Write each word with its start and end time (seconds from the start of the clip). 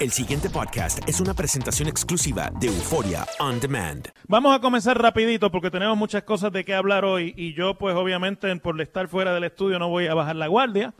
El 0.00 0.10
siguiente 0.10 0.50
podcast 0.50 1.08
es 1.08 1.20
una 1.20 1.34
presentación 1.34 1.88
exclusiva 1.88 2.50
de 2.58 2.66
Euforia 2.66 3.24
On 3.38 3.60
Demand. 3.60 4.08
Vamos 4.26 4.52
a 4.54 4.60
comenzar 4.60 5.00
rapidito 5.00 5.52
porque 5.52 5.70
tenemos 5.70 5.96
muchas 5.96 6.24
cosas 6.24 6.52
de 6.52 6.64
qué 6.64 6.74
hablar 6.74 7.04
hoy 7.04 7.32
y 7.36 7.54
yo 7.54 7.78
pues 7.78 7.94
obviamente 7.94 8.54
por 8.56 8.80
estar 8.80 9.06
fuera 9.06 9.32
del 9.32 9.44
estudio 9.44 9.78
no 9.78 9.88
voy 9.88 10.08
a 10.08 10.14
bajar 10.14 10.34
la 10.34 10.48
guardia. 10.48 10.94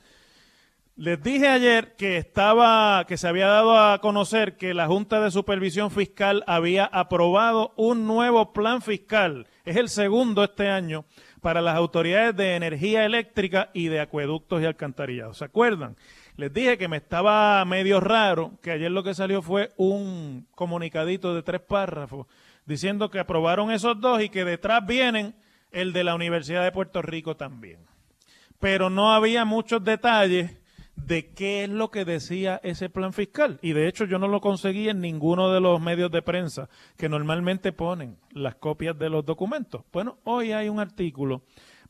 Les 0.96 1.20
dije 1.20 1.48
ayer 1.48 1.96
que 1.96 2.18
estaba 2.18 3.04
que 3.08 3.16
se 3.16 3.26
había 3.26 3.48
dado 3.48 3.76
a 3.76 4.00
conocer 4.00 4.56
que 4.56 4.74
la 4.74 4.86
Junta 4.86 5.20
de 5.20 5.32
Supervisión 5.32 5.90
Fiscal 5.90 6.44
había 6.46 6.84
aprobado 6.84 7.74
un 7.76 8.06
nuevo 8.06 8.52
plan 8.52 8.80
fiscal. 8.80 9.48
Es 9.64 9.74
el 9.74 9.88
segundo 9.88 10.44
este 10.44 10.68
año 10.68 11.04
para 11.40 11.60
las 11.60 11.74
autoridades 11.74 12.36
de 12.36 12.54
energía 12.54 13.04
eléctrica 13.04 13.70
y 13.74 13.88
de 13.88 14.00
acueductos 14.00 14.62
y 14.62 14.66
alcantarillados. 14.66 15.38
¿Se 15.38 15.44
acuerdan? 15.44 15.96
Les 16.36 16.52
dije 16.52 16.78
que 16.78 16.88
me 16.88 16.96
estaba 16.96 17.64
medio 17.64 18.00
raro, 18.00 18.58
que 18.60 18.72
ayer 18.72 18.90
lo 18.90 19.04
que 19.04 19.14
salió 19.14 19.40
fue 19.40 19.70
un 19.76 20.48
comunicadito 20.54 21.34
de 21.34 21.42
tres 21.42 21.60
párrafos 21.60 22.26
diciendo 22.66 23.10
que 23.10 23.20
aprobaron 23.20 23.70
esos 23.70 24.00
dos 24.00 24.20
y 24.22 24.28
que 24.28 24.44
detrás 24.44 24.84
vienen 24.86 25.34
el 25.70 25.92
de 25.92 26.02
la 26.02 26.14
Universidad 26.14 26.64
de 26.64 26.72
Puerto 26.72 27.02
Rico 27.02 27.36
también. 27.36 27.78
Pero 28.58 28.90
no 28.90 29.12
había 29.12 29.44
muchos 29.44 29.84
detalles 29.84 30.58
de 30.96 31.32
qué 31.32 31.64
es 31.64 31.70
lo 31.70 31.90
que 31.90 32.04
decía 32.04 32.60
ese 32.62 32.88
plan 32.88 33.12
fiscal. 33.12 33.58
Y 33.62 33.72
de 33.72 33.88
hecho 33.88 34.04
yo 34.04 34.18
no 34.18 34.28
lo 34.28 34.40
conseguí 34.40 34.88
en 34.88 35.00
ninguno 35.00 35.52
de 35.52 35.60
los 35.60 35.80
medios 35.80 36.10
de 36.10 36.22
prensa 36.22 36.68
que 36.96 37.08
normalmente 37.08 37.72
ponen 37.72 38.16
las 38.30 38.54
copias 38.56 38.98
de 38.98 39.10
los 39.10 39.24
documentos. 39.24 39.82
Bueno, 39.92 40.18
hoy 40.24 40.52
hay 40.52 40.68
un 40.68 40.80
artículo 40.80 41.42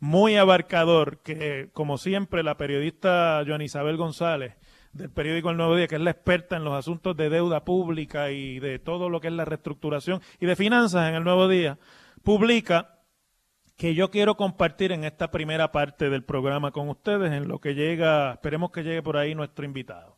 muy 0.04 0.36
abarcador 0.36 1.22
que, 1.22 1.70
como 1.72 1.96
siempre, 1.96 2.42
la 2.42 2.58
periodista 2.58 3.42
Joan 3.46 3.62
Isabel 3.62 3.96
González 3.96 4.54
del 4.92 5.10
periódico 5.10 5.48
El 5.48 5.56
Nuevo 5.56 5.76
Día, 5.76 5.88
que 5.88 5.94
es 5.94 6.00
la 6.02 6.10
experta 6.10 6.56
en 6.56 6.64
los 6.64 6.74
asuntos 6.74 7.16
de 7.16 7.30
deuda 7.30 7.64
pública 7.64 8.30
y 8.30 8.60
de 8.60 8.78
todo 8.78 9.08
lo 9.08 9.22
que 9.22 9.28
es 9.28 9.32
la 9.32 9.46
reestructuración 9.46 10.20
y 10.38 10.44
de 10.44 10.56
finanzas 10.56 11.08
en 11.08 11.14
El 11.14 11.24
Nuevo 11.24 11.48
Día, 11.48 11.78
publica 12.22 13.00
que 13.78 13.94
yo 13.94 14.10
quiero 14.10 14.36
compartir 14.36 14.92
en 14.92 15.04
esta 15.04 15.30
primera 15.30 15.72
parte 15.72 16.10
del 16.10 16.22
programa 16.22 16.70
con 16.70 16.90
ustedes, 16.90 17.32
en 17.32 17.48
lo 17.48 17.58
que 17.58 17.74
llega, 17.74 18.32
esperemos 18.34 18.72
que 18.72 18.82
llegue 18.82 19.02
por 19.02 19.16
ahí 19.16 19.34
nuestro 19.34 19.64
invitado. 19.64 20.13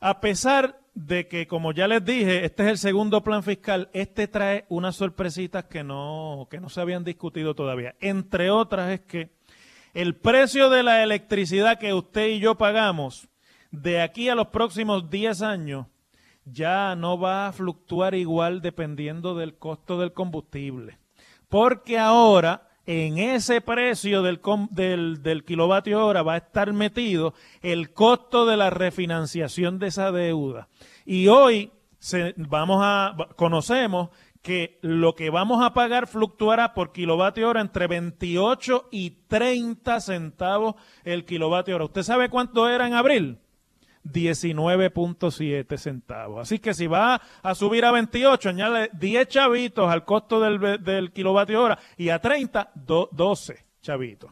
A 0.00 0.20
pesar 0.20 0.80
de 0.94 1.28
que, 1.28 1.46
como 1.46 1.72
ya 1.72 1.88
les 1.88 2.04
dije, 2.04 2.44
este 2.44 2.64
es 2.64 2.68
el 2.70 2.78
segundo 2.78 3.22
plan 3.22 3.42
fiscal, 3.42 3.90
este 3.92 4.28
trae 4.28 4.64
unas 4.68 4.96
sorpresitas 4.96 5.64
que 5.64 5.84
no, 5.84 6.48
que 6.50 6.60
no 6.60 6.68
se 6.68 6.80
habían 6.80 7.04
discutido 7.04 7.54
todavía. 7.54 7.94
Entre 8.00 8.50
otras 8.50 8.90
es 8.92 9.00
que 9.00 9.30
el 9.94 10.14
precio 10.16 10.70
de 10.70 10.82
la 10.82 11.02
electricidad 11.02 11.78
que 11.78 11.94
usted 11.94 12.28
y 12.28 12.38
yo 12.38 12.56
pagamos 12.56 13.28
de 13.70 14.02
aquí 14.02 14.28
a 14.28 14.34
los 14.34 14.48
próximos 14.48 15.10
10 15.10 15.42
años 15.42 15.86
ya 16.44 16.94
no 16.96 17.18
va 17.18 17.48
a 17.48 17.52
fluctuar 17.52 18.14
igual 18.14 18.62
dependiendo 18.62 19.34
del 19.34 19.56
costo 19.56 19.98
del 19.98 20.12
combustible. 20.12 20.98
Porque 21.48 21.98
ahora 21.98 22.65
en 22.86 23.18
ese 23.18 23.60
precio 23.60 24.22
del, 24.22 24.40
del, 24.70 25.22
del, 25.22 25.44
kilovatio 25.44 26.06
hora 26.06 26.22
va 26.22 26.34
a 26.34 26.38
estar 26.38 26.72
metido 26.72 27.34
el 27.60 27.92
costo 27.92 28.46
de 28.46 28.56
la 28.56 28.70
refinanciación 28.70 29.78
de 29.78 29.88
esa 29.88 30.12
deuda. 30.12 30.68
Y 31.04 31.26
hoy 31.28 31.72
se, 31.98 32.34
vamos 32.36 32.78
a, 32.82 33.16
conocemos 33.36 34.10
que 34.40 34.78
lo 34.80 35.16
que 35.16 35.28
vamos 35.30 35.64
a 35.64 35.74
pagar 35.74 36.06
fluctuará 36.06 36.72
por 36.72 36.92
kilovatio 36.92 37.48
hora 37.48 37.60
entre 37.60 37.88
28 37.88 38.88
y 38.92 39.10
30 39.26 40.00
centavos 40.00 40.76
el 41.02 41.24
kilovatio 41.24 41.74
hora. 41.74 41.86
¿Usted 41.86 42.04
sabe 42.04 42.28
cuánto 42.28 42.68
era 42.68 42.86
en 42.86 42.94
abril? 42.94 43.40
19.7 44.12 45.76
centavos. 45.76 46.40
Así 46.40 46.58
que 46.58 46.74
si 46.74 46.86
va 46.86 47.20
a 47.42 47.54
subir 47.54 47.84
a 47.84 47.92
28, 47.92 48.48
añade 48.48 48.90
10 48.92 49.28
chavitos 49.28 49.90
al 49.90 50.04
costo 50.04 50.40
del, 50.40 50.82
del 50.82 51.12
kilovatio 51.12 51.62
hora 51.62 51.78
y 51.96 52.10
a 52.10 52.20
30, 52.20 52.72
12 52.74 53.66
chavitos. 53.82 54.30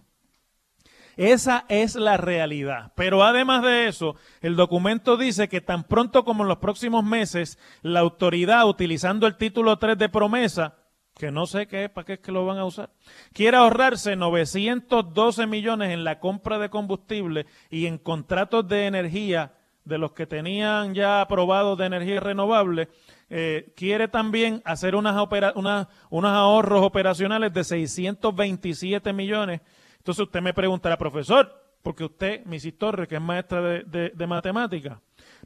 Esa 1.17 1.65
es 1.69 1.95
la 1.95 2.17
realidad. 2.17 2.93
Pero 2.97 3.23
además 3.23 3.63
de 3.63 3.87
eso, 3.89 4.17
el 4.41 4.57
documento 4.57 5.17
dice 5.17 5.49
que 5.49 5.61
tan 5.61 5.85
pronto 5.85 6.25
como 6.25 6.43
en 6.43 6.49
los 6.49 6.59
próximos 6.59 7.05
meses, 7.05 7.59
la 7.83 8.01
autoridad, 8.01 8.69
utilizando 8.69 9.27
el 9.27 9.37
título 9.37 9.79
3 9.79 9.97
de 9.97 10.09
promesa, 10.09 10.75
que 11.17 11.31
no 11.31 11.47
sé 11.47 11.69
qué, 11.69 11.89
para 11.89 12.05
qué 12.05 12.13
es 12.15 12.19
que 12.19 12.33
lo 12.33 12.45
van 12.45 12.59
a 12.59 12.65
usar, 12.65 12.91
quiere 13.33 13.57
ahorrarse 13.57 14.17
912 14.17 15.47
millones 15.47 15.91
en 15.93 16.03
la 16.03 16.19
compra 16.19 16.59
de 16.59 16.71
combustible 16.71 17.47
y 17.71 17.87
en 17.87 17.99
contratos 17.99 18.67
de 18.67 18.87
energía 18.87 19.53
de 19.85 19.99
los 19.99 20.13
que 20.13 20.27
tenían 20.27 20.95
ya 20.95 21.21
aprobados 21.21 21.79
de 21.79 21.87
energía 21.87 22.21
renovable, 22.21 22.89
eh, 23.31 23.73
quiere 23.77 24.09
también 24.09 24.63
hacer 24.65 24.95
unas 24.95 25.17
unos 25.55 26.31
ahorros 26.31 26.83
operacionales 26.83 27.53
de 27.53 27.65
627 27.65 29.13
millones. 29.13 29.61
Entonces 29.99 30.25
usted 30.25 30.41
me 30.43 30.55
preguntará, 30.55 30.97
profesor, 30.99 31.65
porque 31.83 32.05
usted, 32.05 32.45
Mrs. 32.47 32.79
Torres, 32.79 33.09
que 33.09 33.17
es 33.17 33.21
maestra 33.21 33.61
de, 33.61 34.11
de, 34.15 34.27
matemáticas, 34.27 34.99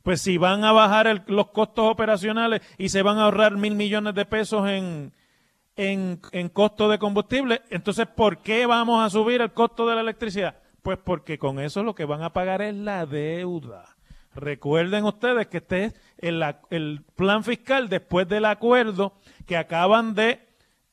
pues 0.03 0.21
si 0.21 0.39
van 0.39 0.65
a 0.65 0.73
bajar 0.73 1.25
los 1.27 1.49
costos 1.49 1.91
operacionales 1.91 2.63
y 2.79 2.89
se 2.89 3.03
van 3.03 3.19
a 3.19 3.25
ahorrar 3.25 3.57
mil 3.57 3.75
millones 3.75 4.15
de 4.15 4.25
pesos 4.25 4.69
en, 4.69 5.13
en, 5.75 6.21
en 6.31 6.49
costo 6.49 6.89
de 6.89 6.99
combustible, 6.99 7.63
entonces 7.71 8.07
¿por 8.07 8.39
qué 8.39 8.67
vamos 8.67 9.05
a 9.05 9.11
subir 9.11 9.41
el 9.41 9.53
costo 9.53 9.89
de 9.89 9.97
la 9.97 10.01
electricidad? 10.01 10.61
Pues 10.83 10.99
porque 10.99 11.39
con 11.39 11.59
eso 11.59 11.83
lo 11.83 11.95
que 11.95 12.05
van 12.05 12.23
a 12.23 12.33
pagar 12.33 12.63
es 12.63 12.75
la 12.75 13.05
deuda. 13.05 13.98
Recuerden 14.39 15.05
ustedes 15.05 15.49
que 15.49 15.57
este 15.57 15.85
es 15.87 15.95
el, 16.19 17.05
plan 17.17 17.43
fiscal 17.43 17.89
después 17.89 18.29
del 18.29 18.45
acuerdo 18.45 19.15
que 19.47 19.57
acaban 19.57 20.15
de 20.15 20.41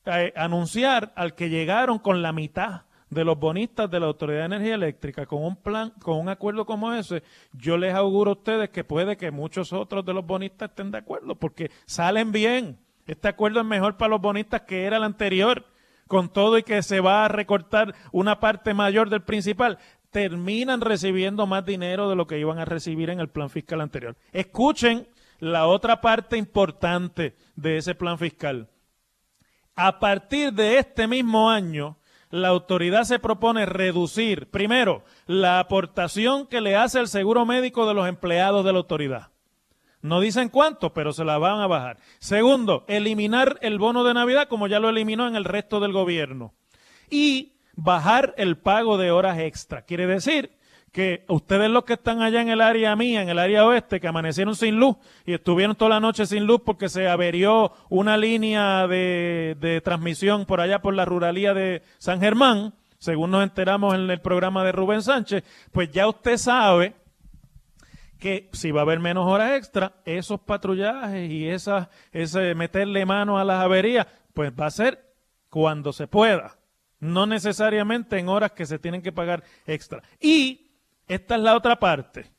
eh, 0.04 0.32
anunciar 0.34 1.12
al 1.14 1.34
que 1.36 1.48
llegaron 1.48 2.00
con 2.00 2.22
la 2.22 2.32
mitad 2.32 2.82
de 3.08 3.24
los 3.24 3.38
bonistas 3.38 3.88
de 3.88 4.00
la 4.00 4.06
Autoridad 4.06 4.40
de 4.40 4.46
Energía 4.46 4.74
Eléctrica 4.74 5.26
con 5.26 5.44
un 5.44 5.54
plan, 5.54 5.92
con 6.02 6.18
un 6.18 6.28
acuerdo 6.28 6.66
como 6.66 6.92
ese, 6.92 7.22
yo 7.52 7.76
les 7.76 7.94
auguro 7.94 8.32
a 8.32 8.34
ustedes 8.34 8.70
que 8.70 8.82
puede 8.82 9.16
que 9.16 9.30
muchos 9.30 9.72
otros 9.72 10.04
de 10.04 10.12
los 10.12 10.26
bonistas 10.26 10.70
estén 10.70 10.90
de 10.90 10.98
acuerdo 10.98 11.36
porque 11.36 11.70
salen 11.86 12.32
bien. 12.32 12.80
Este 13.06 13.28
acuerdo 13.28 13.60
es 13.60 13.66
mejor 13.66 13.96
para 13.96 14.10
los 14.10 14.20
bonistas 14.20 14.62
que 14.62 14.86
era 14.86 14.96
el 14.96 15.04
anterior, 15.04 15.64
con 16.08 16.28
todo 16.28 16.58
y 16.58 16.62
que 16.62 16.82
se 16.82 17.00
va 17.00 17.24
a 17.24 17.28
recortar 17.28 17.94
una 18.12 18.40
parte 18.40 18.74
mayor 18.74 19.08
del 19.08 19.22
principal 19.22 19.78
terminan 20.16 20.80
recibiendo 20.80 21.46
más 21.46 21.66
dinero 21.66 22.08
de 22.08 22.16
lo 22.16 22.26
que 22.26 22.38
iban 22.38 22.58
a 22.58 22.64
recibir 22.64 23.10
en 23.10 23.20
el 23.20 23.28
plan 23.28 23.50
fiscal 23.50 23.82
anterior. 23.82 24.16
Escuchen 24.32 25.06
la 25.40 25.66
otra 25.66 26.00
parte 26.00 26.38
importante 26.38 27.36
de 27.54 27.76
ese 27.76 27.94
plan 27.94 28.16
fiscal. 28.18 28.70
A 29.74 29.98
partir 29.98 30.54
de 30.54 30.78
este 30.78 31.06
mismo 31.06 31.50
año, 31.50 31.98
la 32.30 32.48
autoridad 32.48 33.04
se 33.04 33.18
propone 33.18 33.66
reducir, 33.66 34.50
primero, 34.50 35.04
la 35.26 35.58
aportación 35.58 36.46
que 36.46 36.62
le 36.62 36.76
hace 36.76 36.98
el 36.98 37.08
seguro 37.08 37.44
médico 37.44 37.86
de 37.86 37.92
los 37.92 38.08
empleados 38.08 38.64
de 38.64 38.72
la 38.72 38.78
autoridad. 38.78 39.32
No 40.00 40.20
dicen 40.20 40.48
cuánto, 40.48 40.94
pero 40.94 41.12
se 41.12 41.26
la 41.26 41.36
van 41.36 41.60
a 41.60 41.66
bajar. 41.66 41.98
Segundo, 42.20 42.86
eliminar 42.88 43.58
el 43.60 43.78
bono 43.78 44.02
de 44.02 44.14
Navidad 44.14 44.48
como 44.48 44.66
ya 44.66 44.80
lo 44.80 44.88
eliminó 44.88 45.28
en 45.28 45.36
el 45.36 45.44
resto 45.44 45.78
del 45.78 45.92
gobierno. 45.92 46.54
Y 47.10 47.55
bajar 47.76 48.34
el 48.38 48.56
pago 48.56 48.98
de 48.98 49.10
horas 49.10 49.38
extra. 49.38 49.82
Quiere 49.82 50.06
decir 50.06 50.50
que 50.92 51.24
ustedes 51.28 51.70
los 51.70 51.84
que 51.84 51.92
están 51.92 52.22
allá 52.22 52.40
en 52.40 52.48
el 52.48 52.62
área 52.62 52.96
mía, 52.96 53.20
en 53.20 53.28
el 53.28 53.38
área 53.38 53.66
oeste, 53.66 54.00
que 54.00 54.08
amanecieron 54.08 54.56
sin 54.56 54.80
luz 54.80 54.96
y 55.26 55.34
estuvieron 55.34 55.76
toda 55.76 55.90
la 55.90 56.00
noche 56.00 56.24
sin 56.24 56.46
luz 56.46 56.62
porque 56.64 56.88
se 56.88 57.06
averió 57.06 57.72
una 57.90 58.16
línea 58.16 58.86
de, 58.86 59.56
de 59.60 59.82
transmisión 59.82 60.46
por 60.46 60.60
allá 60.60 60.80
por 60.80 60.94
la 60.94 61.04
ruralía 61.04 61.52
de 61.52 61.82
San 61.98 62.18
Germán, 62.20 62.72
según 62.98 63.30
nos 63.30 63.42
enteramos 63.42 63.94
en 63.94 64.10
el 64.10 64.20
programa 64.22 64.64
de 64.64 64.72
Rubén 64.72 65.02
Sánchez, 65.02 65.44
pues 65.70 65.90
ya 65.90 66.08
usted 66.08 66.38
sabe 66.38 66.94
que 68.18 68.48
si 68.54 68.70
va 68.70 68.80
a 68.80 68.84
haber 68.84 68.98
menos 68.98 69.26
horas 69.26 69.52
extra, 69.52 69.96
esos 70.06 70.40
patrullajes 70.40 71.30
y 71.30 71.46
esas, 71.46 71.88
ese 72.10 72.54
meterle 72.54 73.04
mano 73.04 73.38
a 73.38 73.44
las 73.44 73.62
averías, 73.62 74.06
pues 74.32 74.50
va 74.58 74.64
a 74.64 74.70
ser 74.70 75.12
cuando 75.50 75.92
se 75.92 76.06
pueda 76.06 76.56
no 77.06 77.26
necesariamente 77.26 78.18
en 78.18 78.28
horas 78.28 78.52
que 78.52 78.66
se 78.66 78.78
tienen 78.78 79.02
que 79.02 79.12
pagar 79.12 79.42
extra. 79.66 80.02
Y 80.20 80.72
esta 81.08 81.36
es 81.36 81.42
la 81.42 81.56
otra 81.56 81.78
parte. 81.78 82.32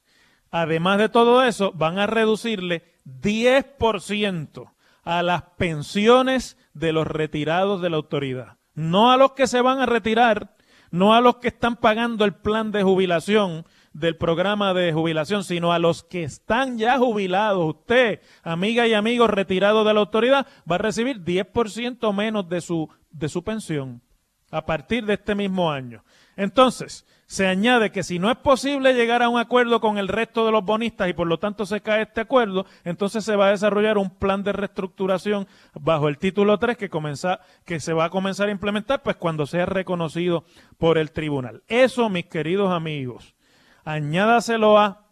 además 0.50 0.98
de 0.98 1.10
todo 1.10 1.44
eso, 1.44 1.74
van 1.74 2.00
a 2.00 2.08
reducirle 2.08 2.84
10% 3.06 4.72
a 5.04 5.22
las 5.22 5.44
pensiones 5.58 6.58
de 6.74 6.94
los 6.94 7.06
retirados 7.06 7.82
de 7.82 7.90
la 7.90 7.98
autoridad. 7.98 8.58
No 8.74 9.12
a 9.12 9.18
los 9.18 9.34
que 9.34 9.48
se 9.48 9.62
van 9.62 9.80
a 9.80 9.86
retirar, 9.86 10.56
no 10.90 11.14
a 11.14 11.22
los 11.22 11.38
que 11.38 11.50
están 11.50 11.76
pagando 11.76 12.24
el 12.24 12.34
plan 12.34 12.72
de 12.72 12.84
jubilación 12.84 13.66
del 13.92 14.16
programa 14.16 14.74
de 14.74 14.94
jubilación, 14.94 15.44
sino 15.44 15.74
a 15.74 15.80
los 15.80 16.04
que 16.04 16.24
están 16.24 16.78
ya 16.78 16.98
jubilados. 16.98 17.76
Usted, 17.76 18.22
amiga 18.44 18.88
y 18.88 18.94
amigo 18.94 19.28
retirado 19.28 19.84
de 19.84 19.94
la 19.94 20.00
autoridad, 20.00 20.48
va 20.70 20.76
a 20.76 20.80
recibir 20.80 21.24
10% 21.24 22.14
menos 22.14 22.48
de 22.48 22.62
su, 22.62 22.90
de 23.10 23.28
su 23.28 23.44
pensión 23.44 24.02
a 24.52 24.66
partir 24.66 25.06
de 25.06 25.14
este 25.14 25.36
mismo 25.36 25.72
año. 25.72 26.04
Entonces, 26.36 27.06
se 27.28 27.46
añade 27.46 27.92
que 27.92 28.04
si 28.04 28.20
no 28.20 28.32
es 28.32 28.38
posible 28.38 28.94
llegar 28.94 29.22
a 29.22 29.28
un 29.28 29.38
acuerdo 29.38 29.82
con 29.82 29.98
el 29.98 30.08
resto 30.08 30.46
de 30.46 30.54
los 30.54 30.64
bonistas 30.64 31.10
y 31.10 31.14
por 31.14 31.28
lo 31.28 31.40
tanto 31.40 31.66
se 31.66 31.82
cae 31.82 32.04
este 32.04 32.22
acuerdo, 32.22 32.66
entonces 32.86 33.26
se 33.26 33.36
va 33.36 33.48
a 33.48 33.52
desarrollar 33.52 33.98
un 33.98 34.10
plan 34.10 34.44
de 34.44 34.54
reestructuración 34.54 35.46
bajo 35.74 36.08
el 36.08 36.18
título 36.18 36.58
3 36.58 36.78
que, 36.78 36.90
que 37.66 37.80
se 37.82 37.94
va 37.94 38.06
a 38.06 38.10
comenzar 38.10 38.48
a 38.48 38.52
implementar 38.52 39.04
pues 39.04 39.18
cuando 39.18 39.46
sea 39.46 39.66
reconocido 39.66 40.46
por 40.78 40.98
el 40.98 41.12
tribunal. 41.12 41.64
Eso, 41.68 42.10
mis 42.10 42.28
queridos 42.28 42.72
amigos, 42.72 43.36
añádaselo 43.84 44.78
a 44.78 45.08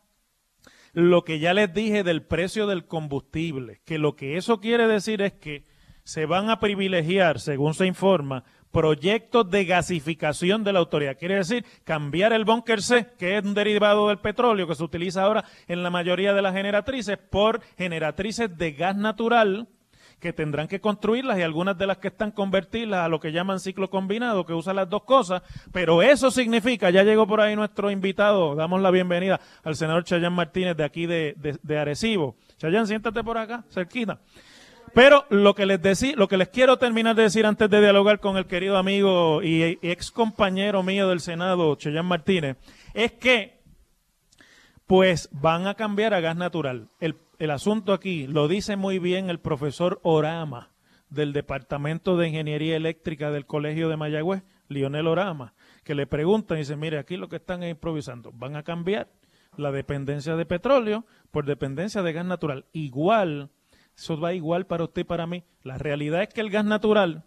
lo 0.93 1.25
que 1.25 1.39
ya 1.39 1.53
les 1.53 1.73
dije 1.73 2.03
del 2.03 2.23
precio 2.23 2.65
del 2.65 2.85
combustible, 2.85 3.81
que 3.83 3.97
lo 3.97 4.15
que 4.15 4.37
eso 4.37 4.61
quiere 4.61 4.87
decir 4.87 5.21
es 5.21 5.33
que 5.33 5.65
se 6.05 6.25
van 6.25 6.49
a 6.49 6.59
privilegiar, 6.61 7.41
según 7.41 7.73
se 7.73 7.87
informa, 7.87 8.45
proyectos 8.75 9.49
de 9.49 9.63
gasificación 9.63 10.65
de 10.65 10.73
la 10.73 10.79
autoridad. 10.79 11.17
Quiere 11.17 11.35
decir 11.35 11.63
cambiar 11.85 12.33
el 12.33 12.43
búnker 12.43 12.81
C, 12.81 13.07
que 13.17 13.37
es 13.37 13.45
un 13.45 13.53
derivado 13.53 14.09
del 14.09 14.17
petróleo 14.17 14.67
que 14.67 14.75
se 14.75 14.83
utiliza 14.83 15.23
ahora 15.23 15.45
en 15.69 15.81
la 15.81 15.89
mayoría 15.89 16.33
de 16.33 16.41
las 16.41 16.53
generatrices, 16.53 17.17
por 17.17 17.61
generatrices 17.77 18.57
de 18.57 18.73
gas 18.73 18.97
natural 18.97 19.69
que 20.19 20.33
tendrán 20.33 20.67
que 20.67 20.81
construirlas 20.81 21.39
y 21.39 21.41
algunas 21.41 21.77
de 21.77 21.87
las 21.87 21.99
que 21.99 22.09
están 22.09 22.31
convertirlas 22.31 23.05
a 23.05 23.07
lo 23.07 23.21
que 23.21 23.31
llaman 23.31 23.61
ciclo 23.61 23.89
combinado, 23.89 24.45
que 24.45 24.53
usa 24.53 24.73
las 24.73 24.89
dos 24.89 25.03
cosas, 25.03 25.41
pero 25.71 26.01
eso 26.01 26.29
significa, 26.29 26.89
ya 26.89 27.03
llegó 27.03 27.25
por 27.25 27.39
ahí 27.39 27.55
nuestro 27.55 27.89
invitado, 27.91 28.55
damos 28.55 28.81
la 28.81 28.91
bienvenida 28.91 29.39
al 29.63 29.77
senador 29.77 30.03
Chayán 30.03 30.33
Martínez 30.33 30.75
de 30.75 30.83
aquí 30.83 31.05
de, 31.05 31.33
de 31.63 31.77
Arecibo. 31.77 32.35
Chayán, 32.57 32.87
siéntate 32.87 33.23
por 33.23 33.37
acá, 33.37 33.63
cerquita. 33.69 34.19
Pero 34.95 35.25
lo 35.29 35.55
que 35.55 35.65
les 35.65 35.81
decí, 35.81 36.13
lo 36.13 36.29
que 36.29 36.37
les 36.37 36.47
quiero 36.47 36.77
terminar 36.77 37.17
de 37.17 37.23
decir 37.23 37.45
antes 37.45 37.69
de 37.69 37.81
dialogar 37.81 38.21
con 38.21 38.37
el 38.37 38.45
querido 38.45 38.77
amigo 38.77 39.43
y, 39.43 39.77
ex 39.81 40.09
compañero 40.09 40.83
mío 40.83 41.09
del 41.09 41.19
Senado, 41.19 41.75
Cheyán 41.75 42.05
Martínez, 42.05 42.55
es 42.93 43.11
que 43.11 43.59
pues 44.87 45.27
van 45.33 45.67
a 45.67 45.73
cambiar 45.73 46.13
a 46.13 46.21
gas 46.21 46.37
natural. 46.37 46.87
El, 47.01 47.17
el 47.39 47.51
asunto 47.51 47.91
aquí 47.91 48.25
lo 48.25 48.47
dice 48.47 48.77
muy 48.77 48.97
bien 48.97 49.29
el 49.29 49.41
profesor 49.41 49.99
Orama 50.01 50.71
del 51.09 51.33
Departamento 51.33 52.15
de 52.15 52.29
Ingeniería 52.29 52.77
Eléctrica 52.77 53.31
del 53.31 53.45
Colegio 53.45 53.89
de 53.89 53.97
Mayagüez, 53.97 54.43
Lionel 54.69 55.07
Orama, 55.07 55.55
que 55.83 55.93
le 55.93 56.07
preguntan 56.07 56.57
y 56.57 56.61
dice, 56.61 56.77
mire, 56.77 56.99
aquí 56.99 57.17
lo 57.17 57.27
que 57.27 57.35
están 57.35 57.63
improvisando, 57.63 58.31
van 58.31 58.55
a 58.55 58.63
cambiar 58.63 59.09
la 59.57 59.73
dependencia 59.73 60.37
de 60.37 60.45
petróleo 60.45 61.05
por 61.31 61.45
dependencia 61.45 62.01
de 62.01 62.13
gas 62.13 62.25
natural. 62.25 62.63
Igual 62.71 63.49
eso 63.97 64.19
va 64.19 64.33
igual 64.33 64.65
para 64.65 64.83
usted 64.83 65.01
y 65.01 65.05
para 65.05 65.27
mí. 65.27 65.43
La 65.63 65.77
realidad 65.77 66.21
es 66.21 66.29
que 66.29 66.41
el 66.41 66.49
gas 66.49 66.65
natural 66.65 67.23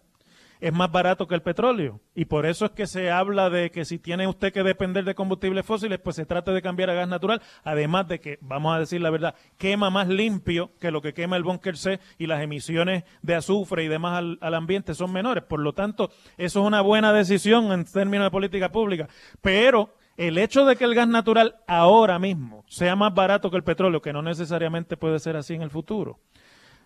es 0.59 0.73
más 0.73 0.91
barato 0.91 1.27
que 1.27 1.35
el 1.35 1.41
petróleo. 1.41 2.01
Y 2.15 2.25
por 2.25 2.45
eso 2.45 2.65
es 2.65 2.71
que 2.71 2.85
se 2.85 3.11
habla 3.11 3.49
de 3.49 3.71
que 3.71 3.85
si 3.85 3.97
tiene 3.97 4.27
usted 4.27 4.51
que 4.51 4.63
depender 4.63 5.05
de 5.05 5.15
combustibles 5.15 5.65
fósiles, 5.65 5.99
pues 5.99 6.15
se 6.17 6.25
trata 6.25 6.51
de 6.51 6.61
cambiar 6.61 6.89
a 6.89 6.93
gas 6.93 7.07
natural. 7.07 7.41
Además 7.63 8.07
de 8.07 8.19
que, 8.19 8.37
vamos 8.41 8.75
a 8.75 8.79
decir 8.79 9.01
la 9.01 9.09
verdad, 9.09 9.35
quema 9.57 9.89
más 9.89 10.07
limpio 10.07 10.71
que 10.79 10.91
lo 10.91 11.01
que 11.01 11.13
quema 11.13 11.37
el 11.37 11.43
búnker 11.43 11.77
C 11.77 11.99
y 12.17 12.27
las 12.27 12.41
emisiones 12.41 13.03
de 13.21 13.35
azufre 13.35 13.83
y 13.83 13.87
demás 13.87 14.17
al, 14.17 14.37
al, 14.41 14.53
ambiente 14.53 14.93
son 14.93 15.13
menores. 15.13 15.43
Por 15.43 15.61
lo 15.61 15.73
tanto, 15.73 16.11
eso 16.37 16.59
es 16.61 16.65
una 16.67 16.81
buena 16.81 17.13
decisión 17.13 17.71
en 17.71 17.85
términos 17.85 18.25
de 18.25 18.31
política 18.31 18.71
pública. 18.71 19.07
Pero 19.41 19.95
el 20.17 20.37
hecho 20.37 20.65
de 20.65 20.75
que 20.75 20.83
el 20.83 20.95
gas 20.95 21.07
natural 21.07 21.55
ahora 21.65 22.19
mismo 22.19 22.65
sea 22.67 22.97
más 22.97 23.13
barato 23.13 23.49
que 23.49 23.55
el 23.55 23.63
petróleo, 23.63 24.01
que 24.01 24.11
no 24.11 24.21
necesariamente 24.21 24.97
puede 24.97 25.19
ser 25.19 25.37
así 25.37 25.53
en 25.53 25.61
el 25.61 25.69
futuro, 25.69 26.19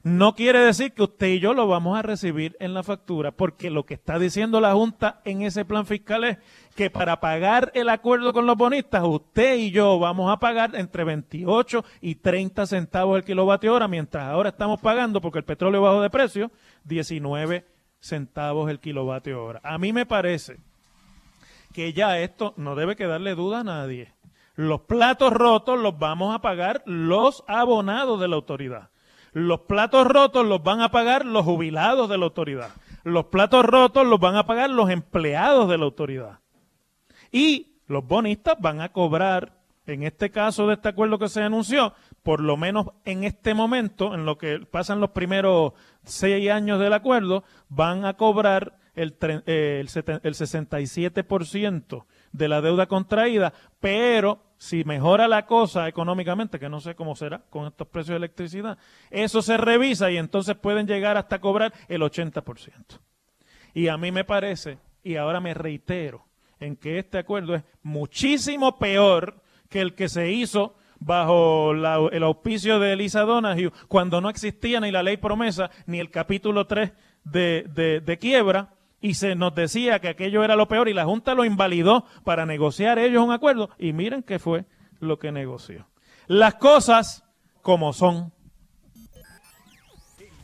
no 0.04 0.36
quiere 0.36 0.60
decir 0.60 0.92
que 0.92 1.04
usted 1.04 1.28
y 1.28 1.40
yo 1.40 1.54
lo 1.54 1.66
vamos 1.66 1.98
a 1.98 2.02
recibir 2.02 2.58
en 2.60 2.74
la 2.74 2.84
factura, 2.84 3.32
porque 3.32 3.70
lo 3.70 3.86
que 3.86 3.94
está 3.94 4.20
diciendo 4.20 4.60
la 4.60 4.74
Junta 4.74 5.22
en 5.24 5.44
ese 5.44 5.64
plan 5.64 5.86
fiscal 5.86 6.26
es 6.26 6.38
que 6.76 6.90
para 6.90 7.22
pagar 7.22 7.72
el 7.74 7.88
acuerdo 7.88 8.34
con 8.34 8.46
los 8.46 8.58
bonistas, 8.58 9.04
usted 9.06 9.56
y 9.56 9.72
yo 9.72 9.98
vamos 10.00 10.30
a 10.30 10.40
pagar 10.40 10.76
entre 10.76 11.06
28 11.06 11.86
y 12.02 12.16
30 12.16 12.66
centavos 12.66 13.18
el 13.18 13.24
kilovatio 13.24 13.74
hora, 13.74 13.88
mientras 13.88 14.26
ahora 14.26 14.50
estamos 14.50 14.82
pagando, 14.82 15.22
porque 15.22 15.40
el 15.40 15.46
petróleo 15.46 15.82
bajó 15.82 16.02
de 16.02 16.10
precio, 16.10 16.52
19 16.84 17.66
centavos 18.02 18.70
el 18.70 18.82
kilovatio 18.82 19.42
hora. 19.42 19.62
A 19.64 19.78
mí 19.78 19.94
me 19.94 20.06
parece 20.06 20.58
que 21.72 21.94
ya 21.94 22.20
esto 22.20 22.54
no 22.58 22.76
debe 22.76 22.98
quedarle 22.98 23.36
duda 23.36 23.62
a 23.62 23.64
nadie. 23.64 24.12
Los 24.56 24.82
platos 24.82 25.32
rotos 25.32 25.80
los 25.80 25.98
vamos 25.98 26.36
a 26.36 26.40
pagar 26.40 26.84
los 26.86 27.46
abonados 27.48 28.20
de 28.20 28.28
la 28.28 28.36
autoridad. 28.36 28.90
Los 29.34 29.62
platos 29.62 30.08
rotos 30.08 30.46
los 30.46 30.64
van 30.64 30.82
a 30.82 30.90
pagar 30.90 31.26
los 31.26 31.44
jubilados 31.44 32.08
de 32.10 32.18
la 32.18 32.26
autoridad. 32.26 32.70
Los 33.04 33.26
platos 33.26 33.66
rotos 33.66 34.08
los 34.08 34.20
van 34.20 34.36
a 34.36 34.46
pagar 34.46 34.70
los 34.70 34.90
empleados 34.90 35.68
de 35.68 35.78
la 35.78 35.86
autoridad. 35.86 36.40
Y 37.32 37.74
los 37.88 38.06
bonistas 38.08 38.56
van 38.60 38.80
a 38.80 38.90
cobrar, 38.90 39.58
en 39.88 40.04
este 40.04 40.30
caso 40.30 40.68
de 40.68 40.76
este 40.76 40.90
acuerdo 40.90 41.18
que 41.18 41.30
se 41.30 41.42
anunció, 41.42 41.94
por 42.22 42.40
lo 42.40 42.58
menos 42.58 42.88
en 43.06 43.24
este 43.24 43.54
momento, 43.54 44.14
en 44.14 44.26
lo 44.26 44.38
que 44.38 44.60
pasan 44.60 45.02
los 45.02 45.10
primeros 45.10 45.74
seis 46.04 46.50
años 46.52 46.80
del 46.80 46.94
acuerdo, 46.94 47.44
van 47.70 48.06
a 48.06 48.14
cobrar 48.14 48.78
el, 48.96 49.16
eh, 49.22 49.80
el, 49.82 49.88
el 50.24 50.34
67% 50.34 52.06
de 52.32 52.48
la 52.48 52.62
deuda 52.62 52.88
contraída, 52.88 53.54
pero 53.80 54.44
si 54.58 54.84
mejora 54.84 55.28
la 55.28 55.46
cosa 55.46 55.88
económicamente, 55.88 56.60
que 56.60 56.70
no 56.70 56.80
sé 56.80 56.96
cómo 56.96 57.16
será 57.16 57.40
con 57.50 57.68
estos 57.68 57.88
precios 57.88 58.14
de 58.14 58.18
electricidad, 58.18 58.78
eso 59.10 59.42
se 59.42 59.58
revisa 59.58 60.10
y 60.10 60.18
entonces 60.18 60.56
pueden 60.56 60.88
llegar 60.88 61.18
hasta 61.18 61.40
cobrar 61.40 61.74
el 61.88 62.02
80%. 62.02 63.00
Y 63.74 63.88
a 63.88 63.98
mí 63.98 64.12
me 64.12 64.24
parece, 64.24 64.78
y 65.04 65.16
ahora 65.16 65.40
me 65.40 65.54
reitero, 65.54 66.26
en 66.60 66.76
que 66.76 67.00
este 67.00 67.18
acuerdo 67.18 67.56
es 67.56 67.64
muchísimo 67.82 68.78
peor 68.78 69.42
que 69.70 69.82
el 69.82 69.96
que 69.96 70.08
se 70.08 70.32
hizo 70.32 70.76
bajo 71.00 71.72
el 71.74 72.24
auspicio 72.24 72.80
de 72.80 72.94
Elisa 72.94 73.24
Donahue, 73.24 73.74
cuando 73.90 74.22
no 74.22 74.30
existía 74.30 74.80
ni 74.80 74.92
la 74.92 75.04
ley 75.04 75.18
promesa 75.18 75.70
ni 75.86 76.00
el 76.00 76.10
capítulo 76.10 76.66
3 76.68 76.94
de, 77.26 78.02
de 78.06 78.18
quiebra, 78.18 78.74
y 79.04 79.16
se 79.16 79.36
nos 79.36 79.54
decía 79.54 80.00
que 80.00 80.08
aquello 80.08 80.46
era 80.46 80.56
lo 80.56 80.70
peor 80.70 80.88
y 80.88 80.94
la 80.94 81.04
Junta 81.04 81.36
lo 81.36 81.44
invalidó 81.44 82.06
para 82.24 82.46
negociar 82.46 82.98
ellos 82.98 83.22
un 83.22 83.34
acuerdo 83.34 83.70
y 83.78 83.92
miren 83.92 84.24
qué 84.24 84.40
fue 84.40 84.66
lo 85.02 85.20
que 85.20 85.34
negoció. 85.34 85.90
Las 86.28 86.56
cosas 86.56 87.26
como 87.62 87.92
son. 87.92 88.32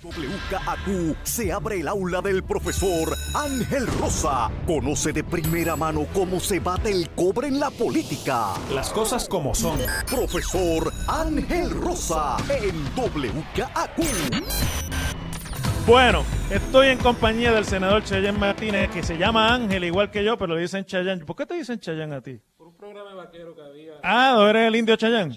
WKAQ 0.03 1.15
se 1.23 1.53
abre 1.53 1.79
el 1.79 1.87
aula 1.87 2.21
del 2.21 2.43
profesor 2.43 3.15
Ángel 3.33 3.87
Rosa. 3.87 4.51
Conoce 4.67 5.13
de 5.13 5.23
primera 5.23 5.77
mano 5.77 6.05
cómo 6.13 6.41
se 6.41 6.59
bate 6.59 6.91
el 6.91 7.09
cobre 7.11 7.47
en 7.47 7.61
la 7.61 7.69
política. 7.69 8.55
Las 8.73 8.89
cosas 8.89 9.29
como 9.29 9.55
son. 9.55 9.79
Profesor 10.09 10.91
Ángel 11.07 11.69
Rosa 11.71 12.35
en 12.49 12.75
WKAQ. 12.97 13.99
Bueno, 15.89 16.23
estoy 16.51 16.89
en 16.89 16.99
compañía 16.99 17.51
del 17.51 17.65
senador 17.65 18.03
Chayán 18.03 18.39
Martínez, 18.39 18.91
que 18.91 19.01
se 19.01 19.17
llama 19.17 19.51
Ángel, 19.51 19.83
igual 19.85 20.11
que 20.11 20.23
yo, 20.23 20.37
pero 20.37 20.53
le 20.53 20.61
dicen 20.61 20.85
Chayán. 20.85 21.21
¿Por 21.21 21.35
qué 21.35 21.47
te 21.47 21.55
dicen 21.55 21.79
Chayán 21.79 22.13
a 22.13 22.21
ti? 22.21 22.39
Por 22.57 22.67
un 22.67 22.77
programa 22.77 23.09
de 23.09 23.15
vaquero 23.15 23.55
que 23.55 23.61
había. 23.63 23.93
Ah, 24.03 24.33
¿no 24.35 24.47
eres 24.47 24.67
el 24.67 24.75
indio 24.75 24.95
Chayán? 24.95 25.35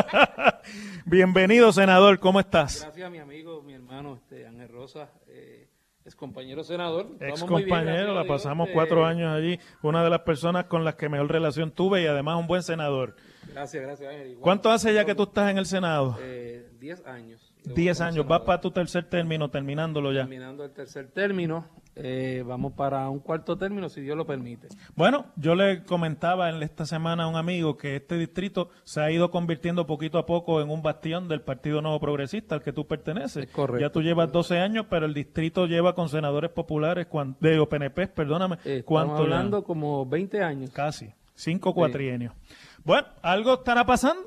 Bienvenido, 1.04 1.74
senador, 1.74 2.18
¿cómo 2.18 2.40
estás? 2.40 2.84
Gracias 2.84 3.06
a 3.06 3.10
mi 3.10 3.18
amigo, 3.18 3.60
mi 3.60 3.74
hermano 3.74 4.16
este, 4.16 4.46
Ángel 4.46 4.70
Rosa, 4.70 5.10
eh, 5.28 5.68
ex 6.06 6.16
compañero 6.16 6.64
senador. 6.64 7.08
Ex 7.20 7.44
compañero, 7.44 8.14
la 8.14 8.24
pasamos 8.24 8.68
Dios, 8.68 8.74
cuatro 8.74 9.04
años 9.04 9.30
allí, 9.30 9.60
una 9.82 10.02
de 10.02 10.08
las 10.08 10.20
personas 10.20 10.64
con 10.64 10.86
las 10.86 10.94
que 10.94 11.10
mejor 11.10 11.30
relación 11.30 11.70
tuve 11.70 12.00
y 12.00 12.06
además 12.06 12.38
un 12.38 12.46
buen 12.46 12.62
senador. 12.62 13.14
Gracias, 13.52 13.82
gracias, 13.82 14.10
Ángel. 14.10 14.28
Igual, 14.28 14.42
¿Cuánto 14.42 14.70
hace 14.70 14.94
ya 14.94 15.04
que 15.04 15.14
tú 15.14 15.24
estás 15.24 15.50
en 15.50 15.58
el 15.58 15.66
Senado? 15.66 16.16
Eh, 16.20 16.70
diez 16.78 17.04
años. 17.06 17.50
10 17.64 18.00
años, 18.00 18.26
vas 18.26 18.40
para 18.40 18.60
tu 18.60 18.70
tercer 18.70 19.04
término, 19.04 19.50
terminándolo 19.50 20.12
ya. 20.12 20.20
Terminando 20.20 20.64
el 20.64 20.70
tercer 20.70 21.08
término, 21.08 21.66
eh, 21.94 22.42
vamos 22.46 22.72
para 22.72 23.08
un 23.08 23.20
cuarto 23.20 23.58
término, 23.58 23.88
si 23.88 24.00
Dios 24.00 24.16
lo 24.16 24.26
permite. 24.26 24.68
Bueno, 24.94 25.26
yo 25.36 25.54
le 25.54 25.84
comentaba 25.84 26.48
en 26.50 26.62
esta 26.62 26.86
semana 26.86 27.24
a 27.24 27.26
un 27.26 27.36
amigo 27.36 27.76
que 27.76 27.96
este 27.96 28.16
distrito 28.16 28.70
se 28.84 29.00
ha 29.00 29.10
ido 29.10 29.30
convirtiendo 29.30 29.86
poquito 29.86 30.18
a 30.18 30.26
poco 30.26 30.60
en 30.60 30.70
un 30.70 30.82
bastión 30.82 31.28
del 31.28 31.42
Partido 31.42 31.82
Nuevo 31.82 32.00
Progresista 32.00 32.54
al 32.54 32.62
que 32.62 32.72
tú 32.72 32.86
perteneces. 32.86 33.44
Es 33.44 33.50
correcto. 33.50 33.80
Ya 33.80 33.92
tú 33.92 34.02
llevas 34.02 34.32
12 34.32 34.58
años, 34.58 34.86
pero 34.88 35.06
el 35.06 35.14
distrito 35.14 35.66
lleva 35.66 35.94
con 35.94 36.08
senadores 36.08 36.50
populares, 36.50 37.06
de 37.40 37.66
PNP, 37.66 38.08
perdóname. 38.08 38.58
Eh, 38.64 38.82
¿cuánto 38.84 39.16
hablando 39.16 39.60
ya? 39.60 39.66
como 39.66 40.06
20 40.06 40.42
años. 40.42 40.70
Casi, 40.70 41.12
cinco 41.40 41.74
cuatrienios. 41.74 42.32
Sí. 42.48 42.54
Bueno, 42.84 43.08
algo 43.22 43.54
estará 43.54 43.84
pasando 43.84 44.24